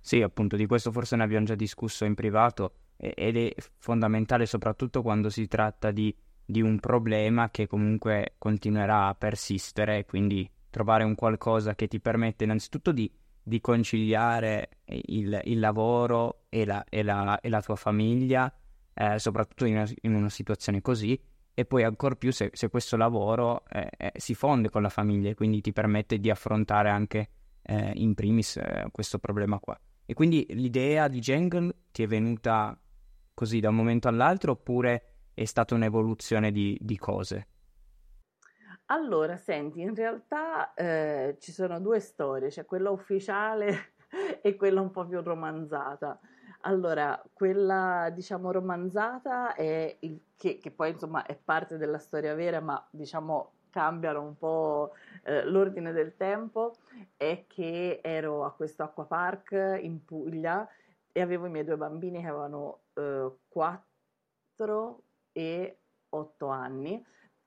[0.00, 5.02] Sì, appunto, di questo forse ne abbiamo già discusso in privato ed è fondamentale soprattutto
[5.02, 11.14] quando si tratta di, di un problema che comunque continuerà a persistere, quindi trovare un
[11.14, 17.40] qualcosa che ti permette innanzitutto di, di conciliare il, il lavoro e la, e, la,
[17.40, 18.52] e la, tua famiglia,
[18.94, 21.20] eh, soprattutto in una, in una, situazione così,
[21.54, 25.30] e poi ancora più se, se questo lavoro eh, eh, si fonde con la famiglia
[25.30, 27.28] e quindi ti permette di affrontare anche
[27.62, 29.78] eh, in primis eh, questo problema qua.
[30.04, 32.78] E quindi l'idea di Django ti è venuta
[33.34, 37.48] così da un momento all'altro oppure è stata un'evoluzione di, di cose?
[38.92, 43.94] Allora, senti, in realtà eh, ci sono due storie, c'è quella ufficiale
[44.42, 46.20] e quella un po' più romanzata.
[46.64, 52.60] Allora, quella diciamo romanzata è il, che, che poi insomma è parte della storia vera,
[52.60, 56.76] ma diciamo cambiano un po' eh, l'ordine del tempo,
[57.16, 60.68] è che ero a questo acquapark in Puglia
[61.10, 65.02] e avevo i miei due bambini che avevano eh, 4
[65.32, 65.78] e
[66.10, 67.02] 8 anni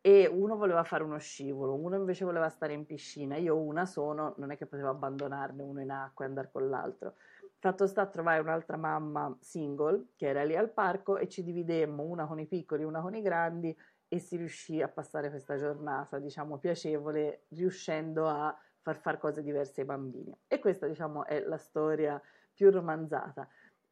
[0.05, 3.37] e uno voleva fare uno scivolo, uno invece voleva stare in piscina.
[3.37, 7.15] Io una sono, non è che potevo abbandonarne uno in acqua e andare con l'altro.
[7.57, 12.03] Fatto sta a trovare un'altra mamma single che era lì al parco e ci dividemmo
[12.03, 13.75] una con i piccoli, una con i grandi
[14.07, 19.81] e si riuscì a passare questa giornata, diciamo, piacevole, riuscendo a far fare cose diverse
[19.81, 20.37] ai bambini.
[20.45, 22.21] E questa, diciamo, è la storia
[22.53, 23.47] più romanzata.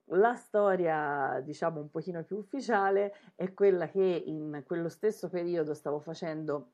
[0.07, 5.99] La storia, diciamo, un pochino più ufficiale è quella che in quello stesso periodo stavo
[5.99, 6.71] facendo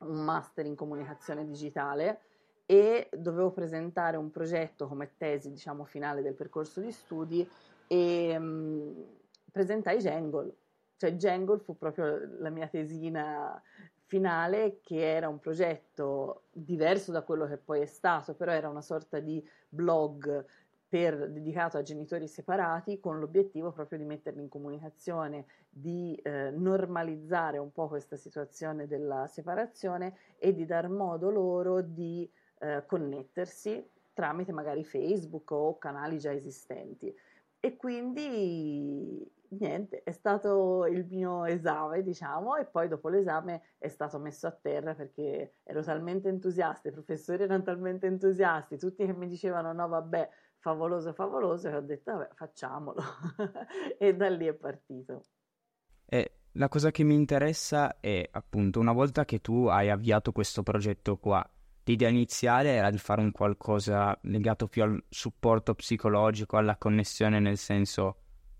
[0.00, 2.20] un master in comunicazione digitale
[2.66, 7.48] e dovevo presentare un progetto come tesi, diciamo, finale del percorso di studi
[7.86, 9.02] e mh, mm,
[9.52, 10.54] presentai Jangle
[10.96, 13.60] cioè Jangle fu proprio la mia tesina
[14.06, 18.80] finale che era un progetto diverso da quello che poi è stato, però era una
[18.80, 20.44] sorta di blog
[20.88, 27.58] per, dedicato a genitori separati con l'obiettivo proprio di metterli in comunicazione, di eh, normalizzare
[27.58, 34.52] un po' questa situazione della separazione e di dar modo loro di eh, connettersi tramite
[34.52, 37.14] magari Facebook o canali già esistenti.
[37.60, 44.18] E quindi niente, è stato il mio esame, diciamo, e poi dopo l'esame è stato
[44.18, 49.28] messo a terra perché ero talmente entusiasta, i professori erano talmente entusiasti, tutti che mi
[49.28, 50.28] dicevano no, vabbè,
[50.66, 53.00] favoloso, favoloso, e ho detto vabbè, facciamolo.
[53.98, 55.22] e da lì è partito.
[56.04, 60.64] E la cosa che mi interessa è appunto una volta che tu hai avviato questo
[60.64, 61.48] progetto qua,
[61.84, 67.58] l'idea iniziale era di fare un qualcosa legato più al supporto psicologico, alla connessione nel
[67.58, 68.16] senso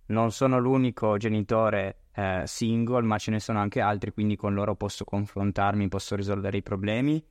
[0.07, 4.77] non sono l'unico genitore eh, single, ma ce ne sono anche altri, quindi con loro
[4.77, 7.25] posso confrontarmi, posso risolvere i problemi.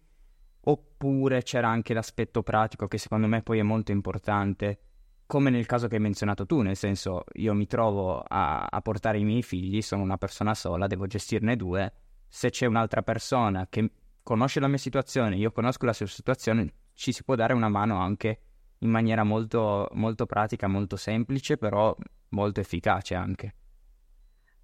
[0.67, 4.79] Oppure c'era anche l'aspetto pratico che secondo me poi è molto importante,
[5.27, 9.19] come nel caso che hai menzionato tu, nel senso io mi trovo a, a portare
[9.19, 11.93] i miei figli, sono una persona sola, devo gestirne due.
[12.27, 13.91] Se c'è un'altra persona che
[14.23, 17.99] conosce la mia situazione, io conosco la sua situazione, ci si può dare una mano
[17.99, 18.39] anche
[18.79, 21.95] in maniera molto, molto pratica, molto semplice, però
[22.29, 23.55] molto efficace anche.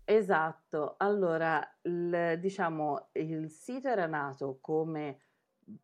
[0.03, 5.19] Esatto, allora il, diciamo il sito era nato come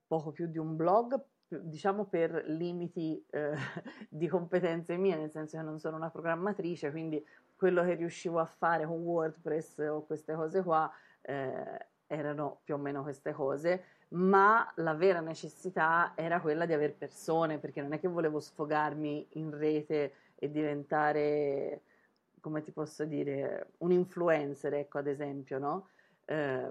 [0.08, 3.54] poco più di un blog, diciamo per limiti eh,
[4.10, 7.24] di competenze mie, nel senso che non sono una programmatrice, quindi
[7.56, 12.78] quello che riuscivo a fare con WordPress o queste cose qua eh, erano più o
[12.78, 18.00] meno queste cose, ma la vera necessità era quella di avere persone, perché non è
[18.00, 21.82] che volevo sfogarmi in rete e diventare,
[22.40, 25.90] come ti posso dire, un influencer, ecco ad esempio, no?
[26.26, 26.70] Eh,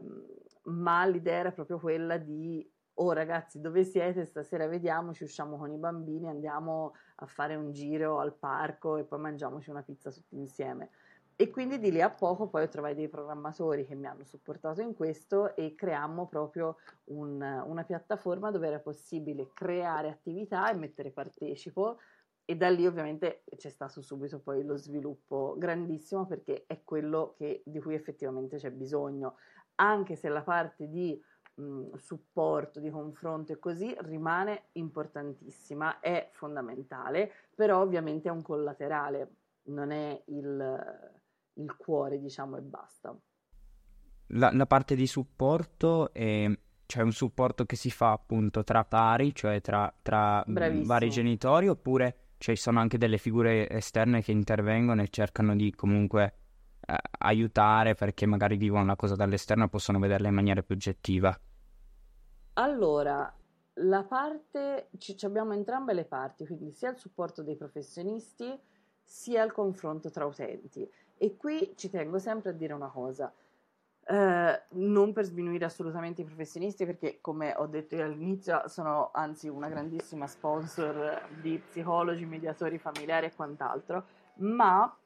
[0.65, 2.67] ma l'idea era proprio quella di
[2.99, 4.25] oh ragazzi dove siete?
[4.25, 9.19] Stasera vediamoci usciamo con i bambini andiamo a fare un giro al parco e poi
[9.19, 10.91] mangiamoci una pizza tutti insieme.
[11.39, 14.81] E quindi di lì a poco poi ho trovato dei programmatori che mi hanno supportato
[14.81, 16.77] in questo e creammo proprio
[17.07, 21.99] un, una piattaforma dove era possibile creare attività e mettere partecipo.
[22.43, 27.63] E da lì ovviamente c'è stato subito poi lo sviluppo grandissimo perché è quello che,
[27.67, 29.37] di cui effettivamente c'è bisogno,
[29.75, 31.21] anche se la parte di
[31.57, 39.31] mh, supporto, di confronto e così rimane importantissima, è fondamentale, però ovviamente è un collaterale,
[39.65, 41.15] non è il
[41.57, 43.17] il cuore, diciamo, e basta.
[44.29, 46.51] La, la parte di supporto è
[46.87, 52.35] c'è un supporto che si fa appunto tra pari, cioè tra, tra vari genitori, oppure
[52.39, 56.35] ci sono anche delle figure esterne che intervengono e cercano di comunque
[56.87, 61.37] eh, aiutare perché magari vivono la cosa dall'esterno e possono vederla in maniera più oggettiva?
[62.55, 63.35] Allora,
[63.81, 68.59] la parte, ci, abbiamo entrambe le parti, quindi sia il supporto dei professionisti
[69.03, 70.89] sia il confronto tra utenti.
[71.19, 73.33] E qui ci tengo sempre a dire una cosa,
[74.09, 79.49] eh, non per sminuire assolutamente i professionisti, perché come ho detto io all'inizio sono anzi
[79.49, 84.05] una grandissima sponsor di psicologi, mediatori familiari e quant'altro,
[84.37, 84.97] ma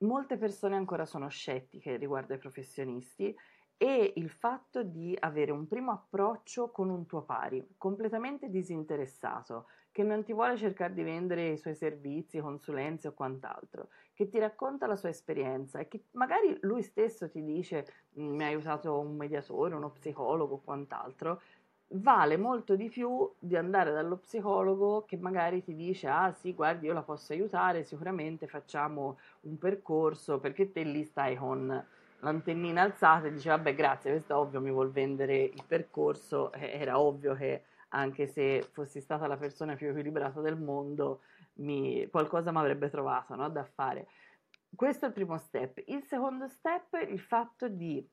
[0.00, 3.34] molte persone ancora sono scettiche riguardo ai professionisti
[3.82, 10.02] e il fatto di avere un primo approccio con un tuo pari, completamente disinteressato, che
[10.02, 14.86] non ti vuole cercare di vendere i suoi servizi, consulenze o quant'altro, che ti racconta
[14.86, 17.86] la sua esperienza e che magari lui stesso ti dice
[18.18, 21.40] mm, mi ha aiutato un mediatore, uno psicologo o quant'altro,
[21.94, 26.86] vale molto di più di andare dallo psicologo che magari ti dice ah sì guardi
[26.86, 31.84] io la posso aiutare sicuramente facciamo un percorso perché te lì stai con
[32.20, 37.00] l'antennina alzata e dice vabbè grazie questo è ovvio mi vuol vendere il percorso era
[37.00, 41.22] ovvio che anche se fossi stata la persona più equilibrata del mondo,
[41.54, 44.08] mi, qualcosa mi avrebbe trovato no, da fare.
[44.74, 45.82] Questo è il primo step.
[45.86, 48.06] Il secondo step è il fatto di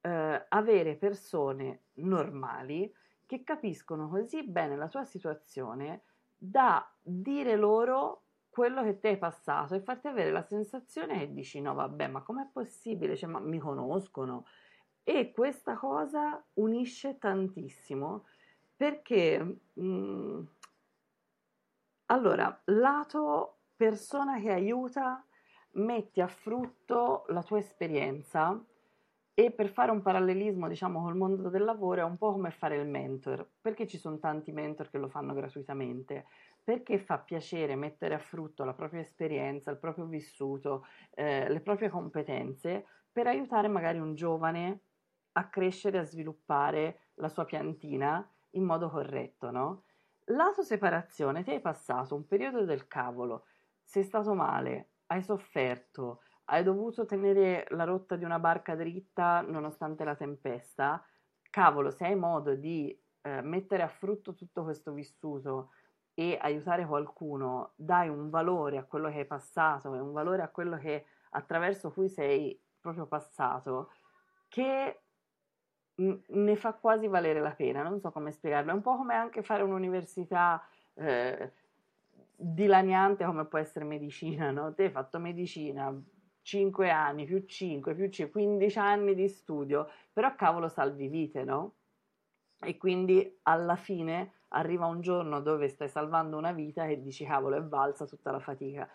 [0.00, 2.92] eh, avere persone normali
[3.26, 6.02] che capiscono così bene la tua situazione
[6.36, 11.60] da dire loro quello che ti hai passato e farti avere la sensazione che dici
[11.60, 14.46] no vabbè ma com'è possibile, cioè, ma mi conoscono.
[15.02, 18.26] E questa cosa unisce tantissimo
[18.76, 20.42] perché mh, mm,
[22.06, 25.24] allora, lato persona che aiuta,
[25.72, 28.60] metti a frutto la tua esperienza
[29.42, 32.76] e per fare un parallelismo, diciamo, col mondo del lavoro è un po' come fare
[32.76, 36.26] il mentor, perché ci sono tanti mentor che lo fanno gratuitamente,
[36.62, 41.88] perché fa piacere mettere a frutto la propria esperienza, il proprio vissuto, eh, le proprie
[41.88, 44.82] competenze per aiutare magari un giovane
[45.32, 49.84] a crescere, a sviluppare la sua piantina in modo corretto, no?
[50.26, 53.46] Lato separazione, ti hai passato un periodo del cavolo,
[53.82, 56.20] sei stato male, hai sofferto,
[56.52, 61.04] hai dovuto tenere la rotta di una barca dritta nonostante la tempesta,
[61.48, 65.70] cavolo, se hai modo di eh, mettere a frutto tutto questo vissuto
[66.14, 70.48] e aiutare qualcuno, dai un valore a quello che hai passato e un valore a
[70.48, 73.92] quello che attraverso cui sei proprio passato,
[74.48, 75.02] che
[75.94, 79.42] ne fa quasi valere la pena, non so come spiegarlo, è un po' come anche
[79.42, 81.52] fare un'università eh,
[82.34, 84.74] dilaniante come può essere medicina, no?
[84.74, 85.94] Te hai fatto medicina,
[86.50, 91.74] 5 anni, più 5, più 5, 15 anni di studio, però cavolo salvi vite, no?
[92.60, 97.54] E quindi alla fine arriva un giorno dove stai salvando una vita e dici cavolo
[97.54, 98.90] è valsa tutta la fatica.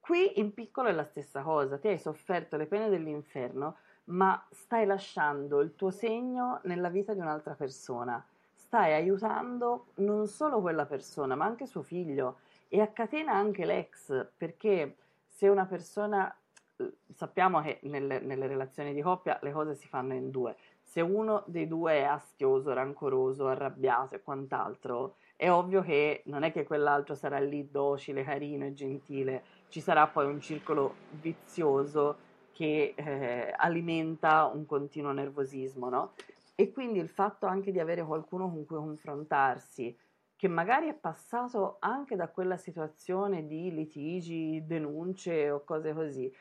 [0.00, 3.76] Qui in piccolo è la stessa cosa, ti hai sofferto le pene dell'inferno,
[4.06, 8.26] ma stai lasciando il tuo segno nella vita di un'altra persona.
[8.54, 14.26] Stai aiutando non solo quella persona, ma anche suo figlio e a catena anche l'ex,
[14.36, 14.96] perché
[15.28, 16.34] se una persona,
[17.14, 21.42] sappiamo che nelle, nelle relazioni di coppia le cose si fanno in due, se uno
[21.46, 27.14] dei due è astioso, rancoroso, arrabbiato e quant'altro, è ovvio che non è che quell'altro
[27.14, 34.46] sarà lì docile, carino e gentile, ci sarà poi un circolo vizioso che eh, alimenta
[34.46, 36.12] un continuo nervosismo, no?
[36.54, 39.96] E quindi il fatto anche di avere qualcuno con cui confrontarsi,
[40.34, 46.32] che magari è passato anche da quella situazione di litigi, denunce o cose così,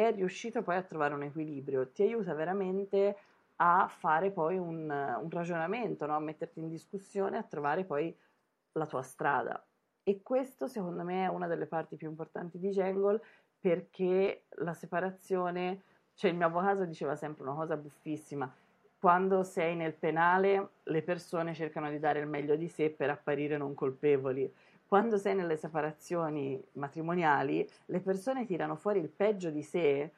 [0.00, 3.16] è riuscito poi a trovare un equilibrio, ti aiuta veramente
[3.56, 6.16] a fare poi un, un ragionamento, no?
[6.16, 8.14] a metterti in discussione, a trovare poi
[8.72, 9.64] la tua strada.
[10.02, 13.20] E questo secondo me è una delle parti più importanti di Jangle
[13.60, 15.82] perché la separazione,
[16.14, 18.52] cioè il mio avvocato diceva sempre una cosa buffissima,
[18.98, 23.56] quando sei nel penale le persone cercano di dare il meglio di sé per apparire
[23.56, 24.52] non colpevoli.
[24.94, 30.08] Quando sei nelle separazioni matrimoniali, le persone tirano fuori il peggio di sé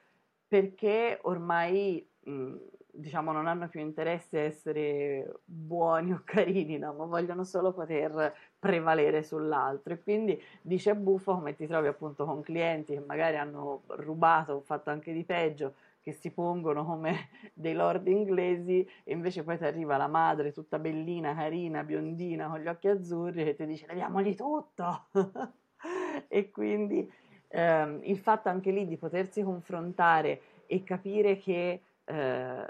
[0.46, 2.56] perché ormai mh,
[2.90, 6.92] diciamo non hanno più interesse a essere buoni o carini, no?
[6.92, 12.42] ma vogliono solo poter prevalere sull'altro e quindi dice buffo come ti trovi appunto con
[12.42, 15.72] clienti che magari hanno rubato o fatto anche di peggio
[16.06, 20.78] che si pongono come dei lord inglesi e invece poi ti arriva la madre tutta
[20.78, 25.06] bellina, carina, biondina con gli occhi azzurri e ti dice leviamogli tutto
[26.28, 27.12] e quindi
[27.48, 32.66] ehm, il fatto anche lì di potersi confrontare e capire che eh,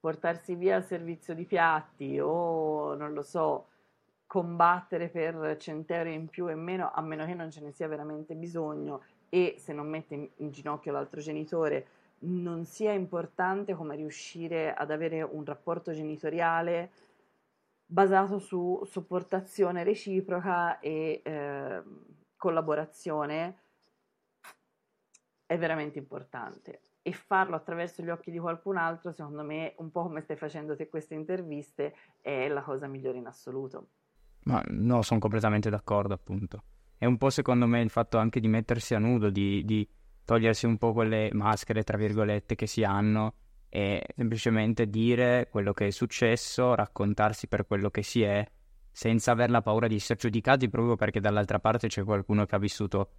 [0.00, 3.66] portarsi via il servizio di piatti o non lo so
[4.26, 7.86] combattere per 100 euro in più e meno a meno che non ce ne sia
[7.86, 14.72] veramente bisogno e se non mette in ginocchio l'altro genitore non sia importante come riuscire
[14.72, 16.90] ad avere un rapporto genitoriale
[17.86, 21.82] basato su sopportazione reciproca e eh,
[22.36, 23.56] collaborazione
[25.46, 30.02] è veramente importante e farlo attraverso gli occhi di qualcun altro, secondo me, un po'
[30.02, 33.88] come stai facendo te queste interviste, è la cosa migliore in assoluto.
[34.44, 36.62] Ma no, sono completamente d'accordo, appunto.
[36.96, 39.86] È un po' secondo me il fatto anche di mettersi a nudo, di, di
[40.24, 43.34] togliersi un po' quelle maschere, tra virgolette, che si hanno
[43.68, 48.46] e semplicemente dire quello che è successo, raccontarsi per quello che si è,
[48.90, 52.58] senza aver la paura di essere giudicati proprio perché dall'altra parte c'è qualcuno che ha
[52.58, 53.10] vissuto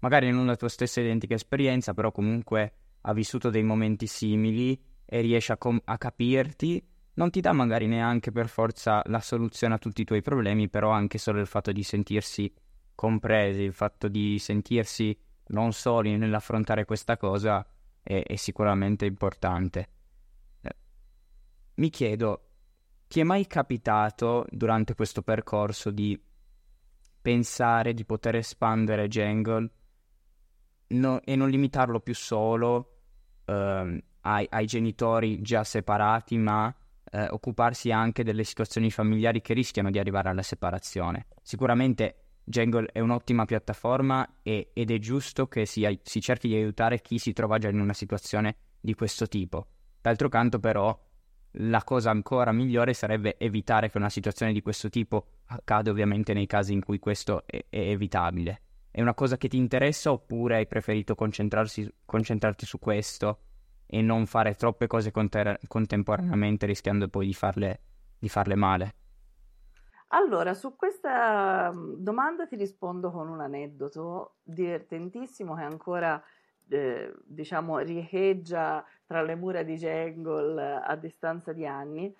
[0.00, 5.20] magari non la tua stessa identica esperienza, però comunque ha vissuto dei momenti simili e
[5.22, 9.78] riesce a, com- a capirti, non ti dà magari neanche per forza la soluzione a
[9.78, 12.52] tutti i tuoi problemi, però anche solo il fatto di sentirsi
[12.94, 15.16] compresi, il fatto di sentirsi
[15.48, 17.66] non soli nell'affrontare questa cosa
[18.02, 19.88] è, è sicuramente importante.
[21.76, 22.46] Mi chiedo,
[23.08, 26.20] ti è mai capitato durante questo percorso di
[27.20, 29.70] pensare di poter espandere Jangle
[30.88, 32.98] no, e non limitarlo più solo
[33.44, 36.72] eh, ai, ai, genitori già separati, ma
[37.10, 41.26] eh, occuparsi anche delle situazioni familiari che rischiano di arrivare alla separazione?
[41.42, 47.00] Sicuramente Jangle è un'ottima piattaforma e, ed è giusto che si, si, cerchi di aiutare
[47.00, 49.66] chi si trova già in una situazione di questo tipo.
[50.00, 50.96] D'altro canto, però,
[51.58, 56.46] la cosa ancora migliore sarebbe evitare che una situazione di questo tipo accada ovviamente nei
[56.46, 58.60] casi in cui questo è, è evitabile.
[58.90, 63.38] È una cosa che ti interessa oppure hai preferito concentrarti su questo
[63.86, 67.80] e non fare troppe cose conter- contemporaneamente rischiando poi di farle,
[68.18, 68.94] di farle male?
[70.14, 76.22] Allora, su questa mm, domanda ti rispondo con un aneddoto divertentissimo che ancora,
[76.68, 82.14] eh, diciamo, riecheggia tra le mura di Jangle a distanza di anni.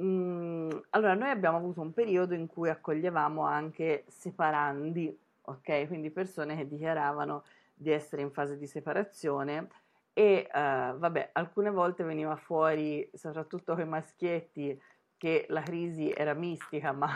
[0.00, 5.88] Mm, allora, noi abbiamo avuto un periodo in cui accoglievamo anche separandi, ok?
[5.88, 7.42] Quindi persone che dichiaravano
[7.74, 9.68] di essere in fase di separazione
[10.12, 14.80] e, eh, vabbè, alcune volte veniva fuori, soprattutto con i maschietti,
[15.16, 17.10] che la crisi era mistica, ma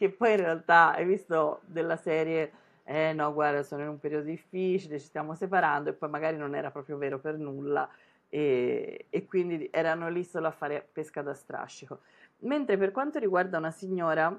[0.00, 2.52] che poi in realtà hai visto della serie
[2.84, 6.54] eh no guarda sono in un periodo difficile ci stiamo separando e poi magari non
[6.54, 7.86] era proprio vero per nulla
[8.26, 12.00] e, e quindi erano lì solo a fare pesca da strascico.
[12.38, 14.34] Mentre per quanto riguarda una signora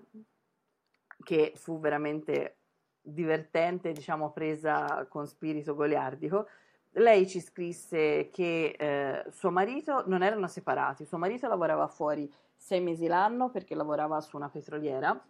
[1.24, 2.56] che fu veramente
[3.00, 6.48] divertente diciamo presa con spirito goliardico
[6.94, 12.82] lei ci scrisse che eh, suo marito non erano separati, suo marito lavorava fuori sei
[12.82, 15.24] mesi l'anno perché lavorava su una petroliera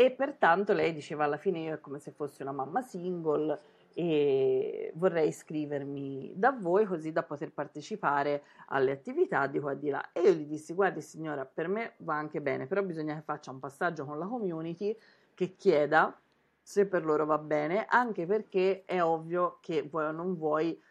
[0.00, 3.60] e pertanto lei diceva alla fine io è come se fossi una mamma single
[3.92, 9.90] e vorrei iscrivermi da voi così da poter partecipare alle attività di qua e di
[9.90, 13.20] là e io gli dissi guardi signora per me va anche bene però bisogna che
[13.20, 14.96] faccia un passaggio con la community
[15.34, 16.18] che chieda
[16.62, 20.82] se per loro va bene anche perché è ovvio che vuoi o non vuoi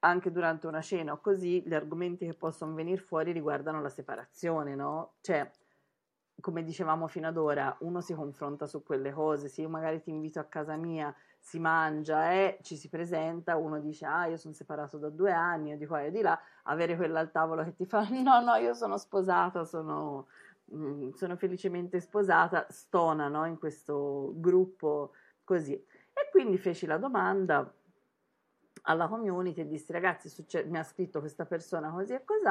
[0.00, 4.76] anche durante una cena o così, gli argomenti che possono venire fuori riguardano la separazione,
[4.76, 5.14] no?
[5.20, 5.50] Cioè,
[6.40, 10.10] come dicevamo fino ad ora, uno si confronta su quelle cose, se io magari ti
[10.10, 14.52] invito a casa mia, si mangia e ci si presenta, uno dice ah io sono
[14.52, 17.74] separato da due anni, io di qua e di là, avere quella al tavolo che
[17.74, 20.26] ti fa no no io sono sposata, sono,
[20.74, 23.46] mm, sono felicemente sposata, stona no?
[23.46, 25.12] in questo gruppo
[25.44, 25.74] così.
[25.74, 27.72] E quindi feci la domanda
[28.88, 32.46] alla community e dissi ragazzi succe- mi ha scritto questa persona così e così,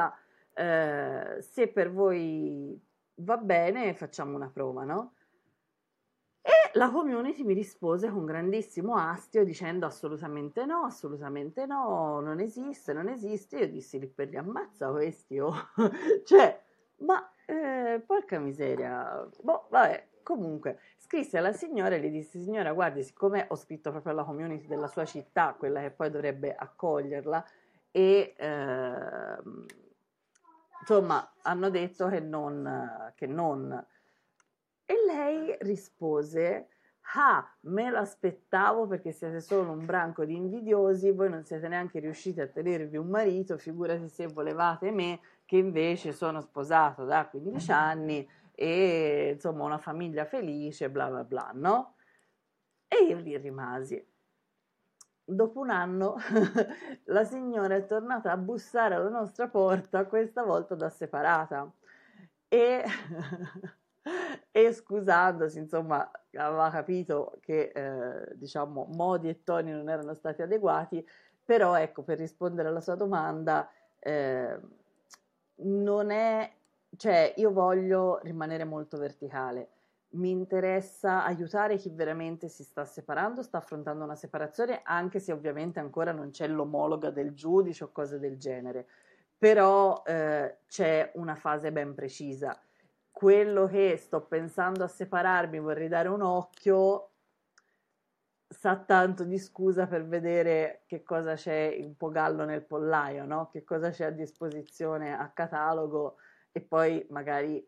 [0.54, 2.80] eh, se per voi
[3.16, 5.14] va bene, facciamo una prova, no?
[6.42, 12.92] E la community mi rispose con grandissimo astio dicendo assolutamente no, assolutamente no, non esiste,
[12.92, 13.58] non esiste.
[13.58, 15.54] Io dissi lì per lì ammazza questi, oh.
[16.24, 16.62] cioè,
[16.98, 23.04] ma eh, porca miseria, boh, vabbè, comunque scrisse alla signora e le disse signora guardi
[23.04, 27.44] siccome ho scritto proprio alla community della sua città, quella che poi dovrebbe accoglierla
[27.90, 29.36] e eh,
[30.88, 33.84] insomma, hanno detto che non, che non.
[34.84, 36.68] E lei rispose,
[37.14, 42.40] ah, me l'aspettavo perché siete solo un branco di invidiosi, voi non siete neanche riusciti
[42.40, 48.28] a tenervi un marito, figurati se volevate me, che invece sono sposato da 15 anni
[48.54, 51.96] e insomma una famiglia felice, bla bla bla, no?
[52.86, 54.14] E io lì rimasi
[55.26, 56.16] dopo un anno
[57.04, 61.70] la signora è tornata a bussare alla nostra porta, questa volta da separata.
[62.48, 62.84] E,
[64.52, 71.04] e scusandosi, insomma, aveva capito che eh, diciamo modi e toni non erano stati adeguati,
[71.44, 73.68] però ecco, per rispondere alla sua domanda,
[73.98, 74.58] eh,
[75.56, 76.52] non è,
[76.96, 79.70] cioè io voglio rimanere molto verticale
[80.16, 85.78] mi interessa aiutare chi veramente si sta separando, sta affrontando una separazione, anche se ovviamente
[85.78, 88.86] ancora non c'è l'omologa del giudice o cose del genere,
[89.38, 92.58] però eh, c'è una fase ben precisa.
[93.10, 97.12] Quello che sto pensando a separarmi, vorrei dare un occhio,
[98.48, 103.48] sa tanto di scusa per vedere che cosa c'è un po' gallo nel pollaio, no?
[103.48, 106.16] che cosa c'è a disposizione a catalogo
[106.52, 107.66] e poi magari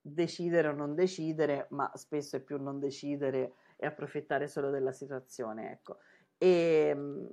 [0.00, 5.72] decidere o non decidere, ma spesso è più non decidere e approfittare solo della situazione,
[5.72, 5.98] ecco.
[6.38, 7.28] E ehm,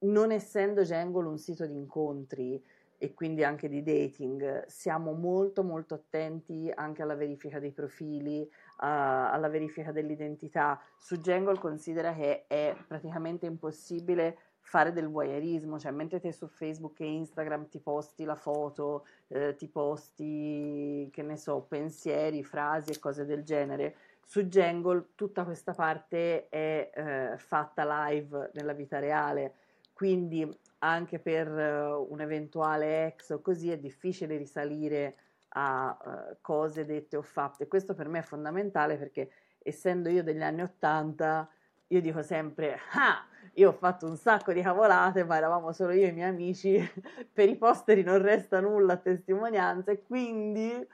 [0.00, 2.62] non essendo Jangle un sito di incontri
[3.02, 8.46] e quindi anche di dating, siamo molto molto attenti anche alla verifica dei profili,
[8.78, 10.78] a, alla verifica dell'identità.
[10.98, 14.36] Su Jangle considera che è praticamente impossibile
[14.70, 19.56] fare del voyeurismo, cioè mentre te su Facebook e Instagram ti posti la foto, eh,
[19.56, 25.74] ti posti, che ne so, pensieri, frasi e cose del genere, su Jangle tutta questa
[25.74, 29.54] parte è eh, fatta live nella vita reale,
[29.92, 30.48] quindi
[30.78, 35.16] anche per uh, un eventuale ex o così è difficile risalire
[35.48, 37.66] a uh, cose dette o fatte.
[37.66, 41.50] Questo per me è fondamentale perché essendo io degli anni Ottanta,
[41.88, 43.26] io dico sempre, ah,
[43.60, 46.78] io ho fatto un sacco di cavolate, ma eravamo solo io e i miei amici,
[47.32, 50.88] per i posteri non resta nulla a testimonianza e quindi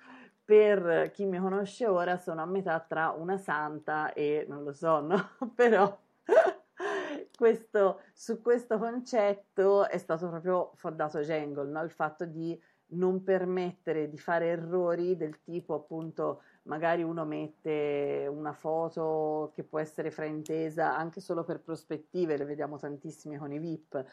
[0.45, 5.01] per chi mi conosce ora sono a metà tra una santa e non lo so,
[5.01, 5.31] no?
[5.55, 5.97] Però
[7.37, 11.83] questo, su questo concetto è stato proprio fondato Jangle, no?
[11.83, 18.53] il fatto di non permettere di fare errori del tipo appunto magari uno mette una
[18.53, 24.05] foto che può essere fraintesa anche solo per prospettive, le vediamo tantissime con i VIP,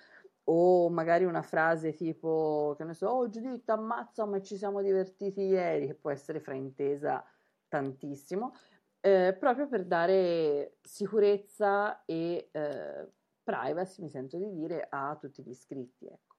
[0.45, 5.41] o magari una frase tipo, che ne so, oh Giuditta ammazza ma ci siamo divertiti
[5.41, 7.23] ieri, che può essere fraintesa
[7.67, 8.53] tantissimo,
[8.99, 13.11] eh, proprio per dare sicurezza e eh,
[13.43, 16.05] privacy, mi sento di dire, a tutti gli iscritti.
[16.05, 16.35] Ecco.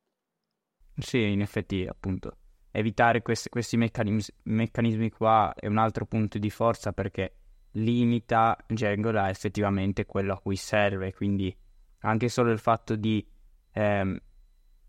[0.97, 2.39] Sì, in effetti appunto
[2.77, 7.37] evitare questi, questi meccanismi, meccanismi qua è un altro punto di forza perché
[7.73, 11.57] limita Django a effettivamente quello a cui serve, quindi
[12.01, 13.25] anche solo il fatto di
[13.71, 14.19] ehm,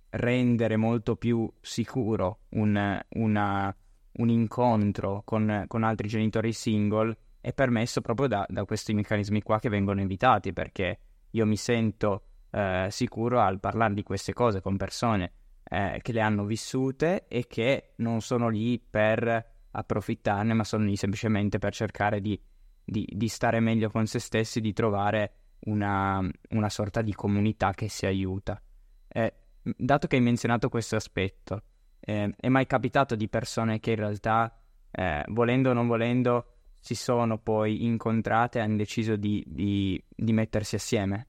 [0.09, 3.75] rendere molto più sicuro un, una,
[4.13, 9.59] un incontro con, con, altri genitori single è permesso proprio da, da, questi meccanismi qua
[9.59, 14.75] che vengono evitati perché io mi sento eh, sicuro al parlare di queste cose con
[14.75, 15.31] persone
[15.67, 20.95] eh, che le hanno vissute e che non sono lì per approfittarne, ma sono lì
[20.95, 22.39] semplicemente per cercare di,
[22.83, 25.33] di, di stare meglio con se stessi, di trovare
[25.65, 28.61] una, una sorta di comunità che si aiuta.
[29.07, 31.63] Eh, dato che hai menzionato questo aspetto,
[31.99, 34.55] eh, è mai capitato di persone che in realtà,
[34.91, 40.33] eh, volendo o non volendo, si sono poi incontrate e hanno deciso di, di, di
[40.33, 41.27] mettersi assieme?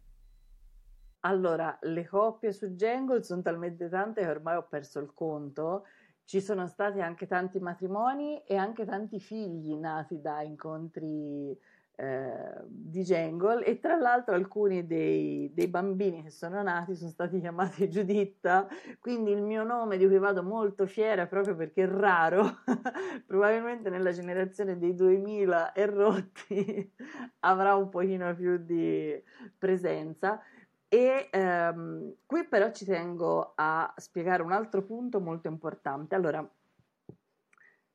[1.26, 5.86] Allora, le coppie su Jangle sono talmente tante che ormai ho perso il conto.
[6.22, 11.58] Ci sono stati anche tanti matrimoni e anche tanti figli nati da incontri
[11.96, 17.40] eh, di Jangle e tra l'altro alcuni dei, dei, bambini che sono nati sono stati
[17.40, 18.68] chiamati Giuditta,
[19.00, 22.58] quindi il mio nome di cui vado molto fiera proprio perché è raro,
[23.26, 26.92] probabilmente nella generazione dei 2000 e rotti
[27.40, 29.20] avrà un pochino più di
[29.58, 30.40] presenza.
[30.88, 36.14] E ehm, qui però ci tengo a spiegare un altro punto molto importante.
[36.14, 36.48] Allora,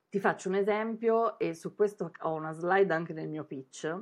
[0.10, 3.98] ti faccio un esempio e su questo ho una slide anche nel mio pitch,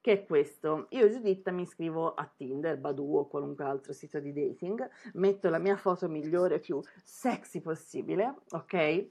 [0.00, 0.86] che è questo.
[0.90, 5.58] Io Giuditta mi iscrivo a Tinder, Badoo o qualunque altro sito di dating, metto la
[5.58, 8.72] mia foto migliore, più sexy possibile, ok?
[8.74, 9.10] E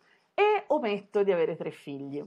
[0.67, 2.21] ometto di avere tre figli.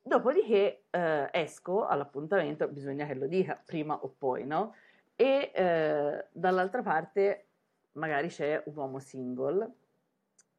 [0.00, 4.74] Dopodiché eh, esco all'appuntamento, bisogna che lo dica prima o poi, no?
[5.22, 7.46] E eh, dall'altra parte
[7.92, 9.72] magari c'è un uomo single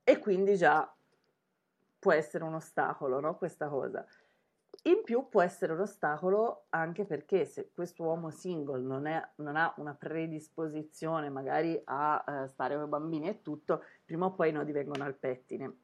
[0.06, 0.90] e quindi già
[2.00, 3.36] può essere un ostacolo, no?
[3.36, 4.06] Questa cosa.
[4.84, 9.58] In più può essere un ostacolo anche perché se questo uomo single non, è, non
[9.58, 14.48] ha una predisposizione magari a uh, stare con i bambini e tutto, prima o poi
[14.48, 15.80] i nodi vengono al pettine.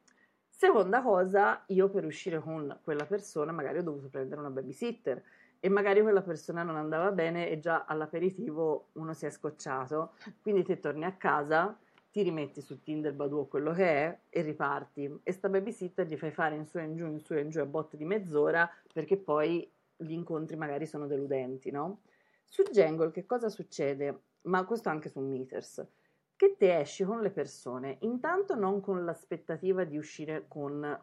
[0.48, 5.22] Seconda cosa, io per uscire con quella persona magari ho dovuto prendere una babysitter
[5.60, 10.64] e magari quella persona non andava bene e già all'aperitivo uno si è scocciato, quindi
[10.64, 11.78] ti torni a casa
[12.10, 15.20] ti rimetti su Tinder, Badoo, quello che è e riparti.
[15.22, 17.50] E sta babysitter gli fai fare in su e in giù, in su e in
[17.50, 22.00] giù a botte di mezz'ora perché poi gli incontri magari sono deludenti, no?
[22.44, 24.22] Su Jangle che cosa succede?
[24.42, 25.86] Ma questo anche su Meters.
[26.34, 31.00] Che te esci con le persone, intanto non con l'aspettativa di uscire con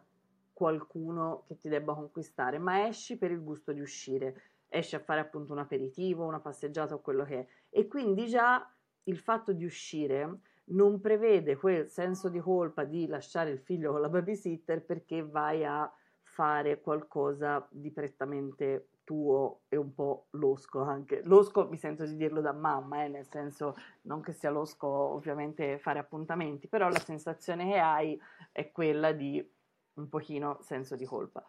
[0.58, 5.20] qualcuno che ti debba conquistare, ma esci per il gusto di uscire, esci a fare
[5.20, 7.46] appunto un aperitivo, una passeggiata o quello che è.
[7.70, 8.68] E quindi già
[9.04, 10.40] il fatto di uscire
[10.70, 15.64] non prevede quel senso di colpa di lasciare il figlio con la babysitter perché vai
[15.64, 15.88] a
[16.24, 21.22] fare qualcosa di prettamente tuo e un po' losco anche.
[21.22, 25.78] Losco mi sento di dirlo da mamma, eh, nel senso non che sia losco ovviamente
[25.78, 29.56] fare appuntamenti, però la sensazione che hai è quella di
[29.98, 31.44] un pochino senso di colpa.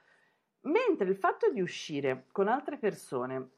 [0.61, 3.49] Mentre il fatto di uscire con altre persone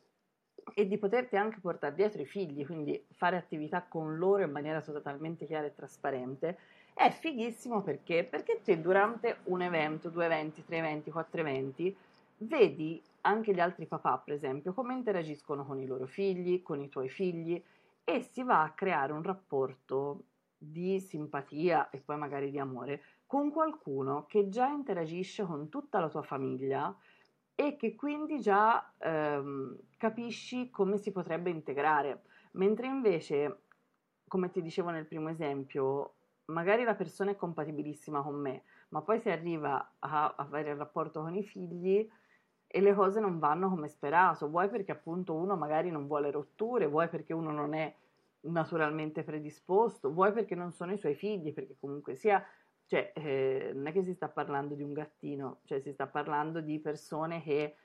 [0.75, 4.81] e di poterti anche portare dietro i figli, quindi fare attività con loro in maniera
[4.81, 6.57] totalmente chiara e trasparente,
[6.93, 8.23] è fighissimo perché?
[8.23, 11.95] Perché te durante un evento, due eventi, tre eventi, quattro eventi,
[12.37, 16.89] vedi anche gli altri papà, per esempio, come interagiscono con i loro figli, con i
[16.89, 17.61] tuoi figli
[18.03, 20.23] e si va a creare un rapporto
[20.57, 26.09] di simpatia e poi magari di amore con qualcuno che già interagisce con tutta la
[26.09, 26.93] tua famiglia
[27.55, 32.23] e che quindi già ehm, capisci come si potrebbe integrare,
[32.55, 33.61] mentre invece,
[34.27, 36.15] come ti dicevo nel primo esempio,
[36.47, 41.21] magari la persona è compatibilissima con me, ma poi si arriva a, avere il rapporto
[41.21, 42.05] con i figli
[42.67, 46.85] e le cose non vanno come sperato, vuoi perché appunto uno magari non vuole rotture,
[46.85, 47.95] vuoi perché uno non è
[48.41, 52.43] naturalmente predisposto, vuoi perché non sono i suoi figli, perché comunque sia
[52.85, 56.61] cioè, eh, non è che si sta parlando di un gattino, cioè si sta parlando
[56.61, 57.75] di persone che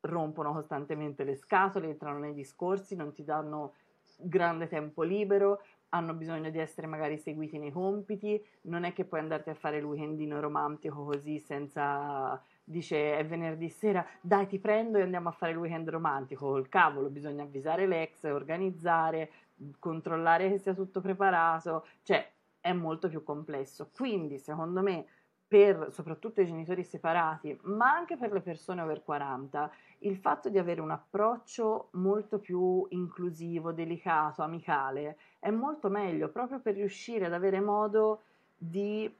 [0.00, 3.74] rompono costantemente le scatole, entrano nei discorsi, non ti danno
[4.18, 9.20] grande tempo libero, hanno bisogno di essere magari seguiti nei compiti, non è che puoi
[9.20, 14.98] andarti a fare il weekendino romantico così senza dice è venerdì sera, dai ti prendo
[14.98, 19.30] e andiamo a fare il weekend romantico, col cavolo, bisogna avvisare l'ex, organizzare,
[19.78, 22.28] controllare che sia tutto preparato, cioè
[22.66, 23.90] è molto più complesso.
[23.94, 25.06] Quindi, secondo me,
[25.46, 30.58] per soprattutto i genitori separati, ma anche per le persone over 40, il fatto di
[30.58, 37.32] avere un approccio molto più inclusivo, delicato, amicale, è molto meglio proprio per riuscire ad
[37.32, 38.22] avere modo
[38.56, 39.14] di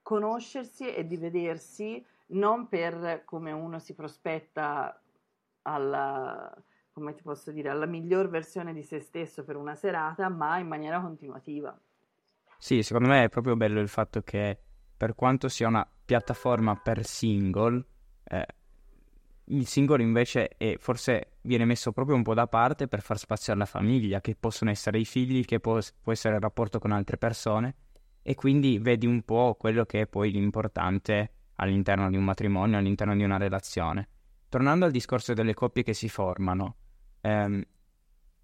[0.00, 4.98] conoscersi e di vedersi non per come uno si prospetta
[5.62, 6.56] alla,
[6.92, 10.68] come ti posso dire, alla miglior versione di se stesso per una serata, ma in
[10.68, 11.78] maniera continuativa.
[12.58, 14.58] Sì, secondo me è proprio bello il fatto che
[14.96, 17.84] per quanto sia una piattaforma per single,
[18.24, 18.46] eh,
[19.44, 23.52] il single invece è, forse viene messo proprio un po' da parte per far spazio
[23.52, 27.18] alla famiglia, che possono essere i figli, che può, può essere il rapporto con altre
[27.18, 27.74] persone
[28.22, 33.14] e quindi vedi un po' quello che è poi l'importante all'interno di un matrimonio, all'interno
[33.14, 34.08] di una relazione.
[34.48, 36.76] Tornando al discorso delle coppie che si formano,
[37.20, 37.62] ehm,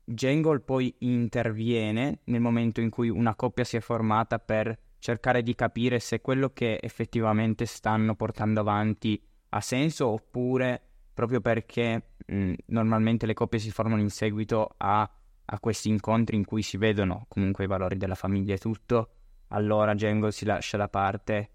[0.04, 5.54] Jangle poi interviene nel momento in cui una coppia si è formata per cercare di
[5.54, 10.80] capire se quello che effettivamente stanno portando avanti ha senso oppure
[11.12, 15.08] proprio perché mh, normalmente le coppie si formano in seguito a,
[15.44, 19.10] a, questi incontri in cui si vedono comunque i valori della famiglia e tutto,
[19.48, 21.50] allora Jangle si lascia da parte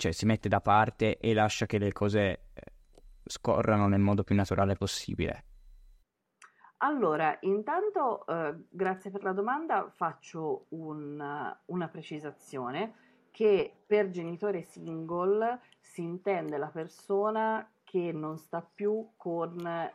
[0.00, 2.20] cioè si mette da parte e lascia che le cose
[2.54, 2.62] eh,
[3.22, 5.44] scorrano nel modo più naturale possibile?
[6.82, 12.94] Allora, intanto, eh, grazie per la domanda, faccio un, una precisazione
[13.30, 19.90] che per genitore single si intende la persona che non sta più con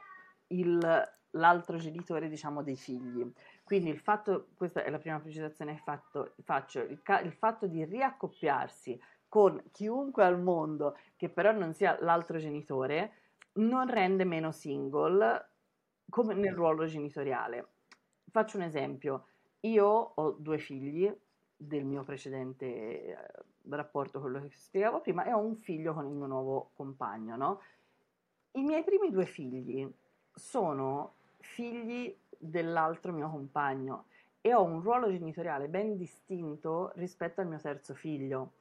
[0.48, 3.34] il, l'altro genitore, diciamo, dei figli.
[3.64, 7.84] Quindi il fatto, questa è la prima precisazione che fatto, faccio, il, il fatto di
[7.84, 13.14] riaccoppiarsi con chiunque al mondo che però non sia l'altro genitore
[13.54, 15.55] non rende meno single
[16.10, 17.68] come nel ruolo genitoriale.
[18.30, 19.28] Faccio un esempio,
[19.62, 21.12] io ho due figli
[21.58, 23.18] del mio precedente eh,
[23.70, 27.62] rapporto, quello che spiegavo prima, e ho un figlio con il mio nuovo compagno, no?
[28.52, 29.90] I miei primi due figli
[30.34, 34.06] sono figli dell'altro mio compagno
[34.42, 38.54] e ho un ruolo genitoriale ben distinto rispetto al mio terzo figlio.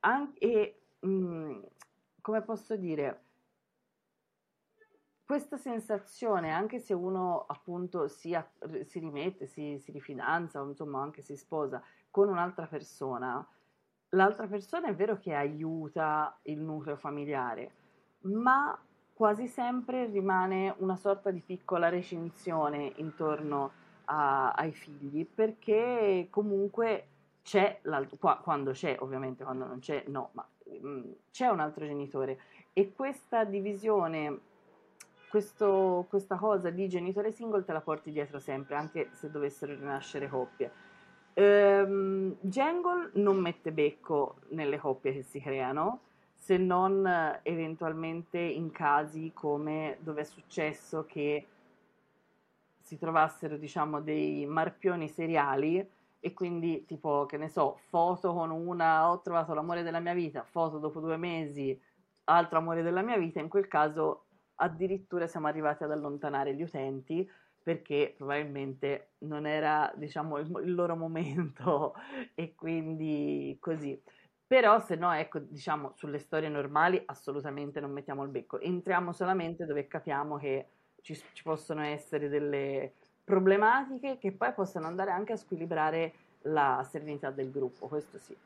[0.00, 1.62] An- e mh, mm,
[2.20, 3.22] come posso dire,
[5.32, 8.38] questa sensazione, anche se uno appunto si,
[8.84, 13.42] si rimette, si, si rifidanza, o insomma anche si sposa con un'altra persona,
[14.10, 17.70] l'altra persona è vero che aiuta il nucleo familiare,
[18.24, 18.78] ma
[19.14, 23.70] quasi sempre rimane una sorta di piccola recinzione intorno
[24.04, 27.06] a, ai figli, perché comunque
[27.42, 27.80] c'è,
[28.42, 32.38] quando c'è, ovviamente quando non c'è, no, ma mh, mm, c'è un altro genitore.
[32.74, 34.50] E questa divisione
[35.32, 40.28] questo, questa cosa di genitore single te la porti dietro sempre, anche se dovessero rinascere
[40.28, 40.70] coppie.
[41.32, 46.00] Ehm, Jangle non mette becco nelle coppie che si creano,
[46.36, 47.08] se non
[47.44, 51.46] eventualmente in casi come dove è successo che
[52.82, 55.82] si trovassero, diciamo, dei marpioni seriali
[56.20, 60.44] e quindi tipo, che ne so, foto con una, ho trovato l'amore della mia vita,
[60.44, 61.80] foto dopo due mesi,
[62.24, 64.24] altro amore della mia vita, in quel caso
[64.62, 67.28] addirittura siamo arrivati ad allontanare gli utenti
[67.62, 71.94] perché probabilmente non era diciamo il, il loro momento
[72.34, 74.00] e quindi così.
[74.46, 78.60] Però se no ecco diciamo sulle storie normali assolutamente non mettiamo il becco.
[78.60, 80.66] Entriamo solamente dove capiamo che
[81.00, 82.92] ci, ci possono essere delle
[83.24, 86.12] problematiche che poi possono andare anche a squilibrare
[86.46, 88.36] la serenità del gruppo questo sì.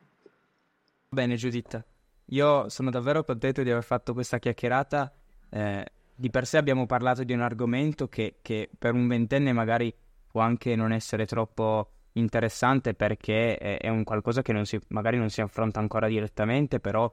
[1.09, 1.83] Bene Giuditta
[2.31, 5.13] io sono davvero contento di aver fatto questa chiacchierata
[5.51, 5.87] eh,
[6.17, 9.95] di per sé abbiamo parlato di un argomento che, che, per un ventenne magari
[10.27, 15.19] può anche non essere troppo interessante perché è, è un qualcosa che non si, magari
[15.19, 17.13] non si affronta ancora direttamente, però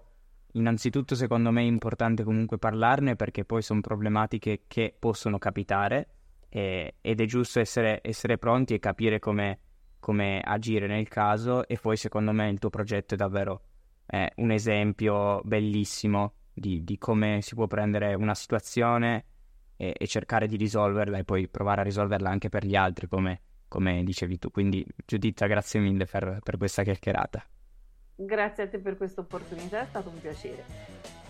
[0.53, 6.07] innanzitutto secondo me è importante comunque parlarne perché poi sono problematiche che possono capitare
[6.47, 9.59] e, ed è giusto essere, essere, pronti e capire come,
[9.99, 13.61] come agire nel caso e poi secondo me il tuo progetto è davvero
[14.05, 19.25] eh, un esempio bellissimo di, di come si può prendere una situazione
[19.75, 23.41] e, e, cercare di risolverla e poi provare a risolverla anche per gli altri, come,
[23.67, 24.51] come dicevi tu.
[24.51, 27.43] Quindi Giuditta, grazie mille per, per questa chiacchierata.
[28.15, 31.22] Grazie a te per questa opportunità, è stato un piacere.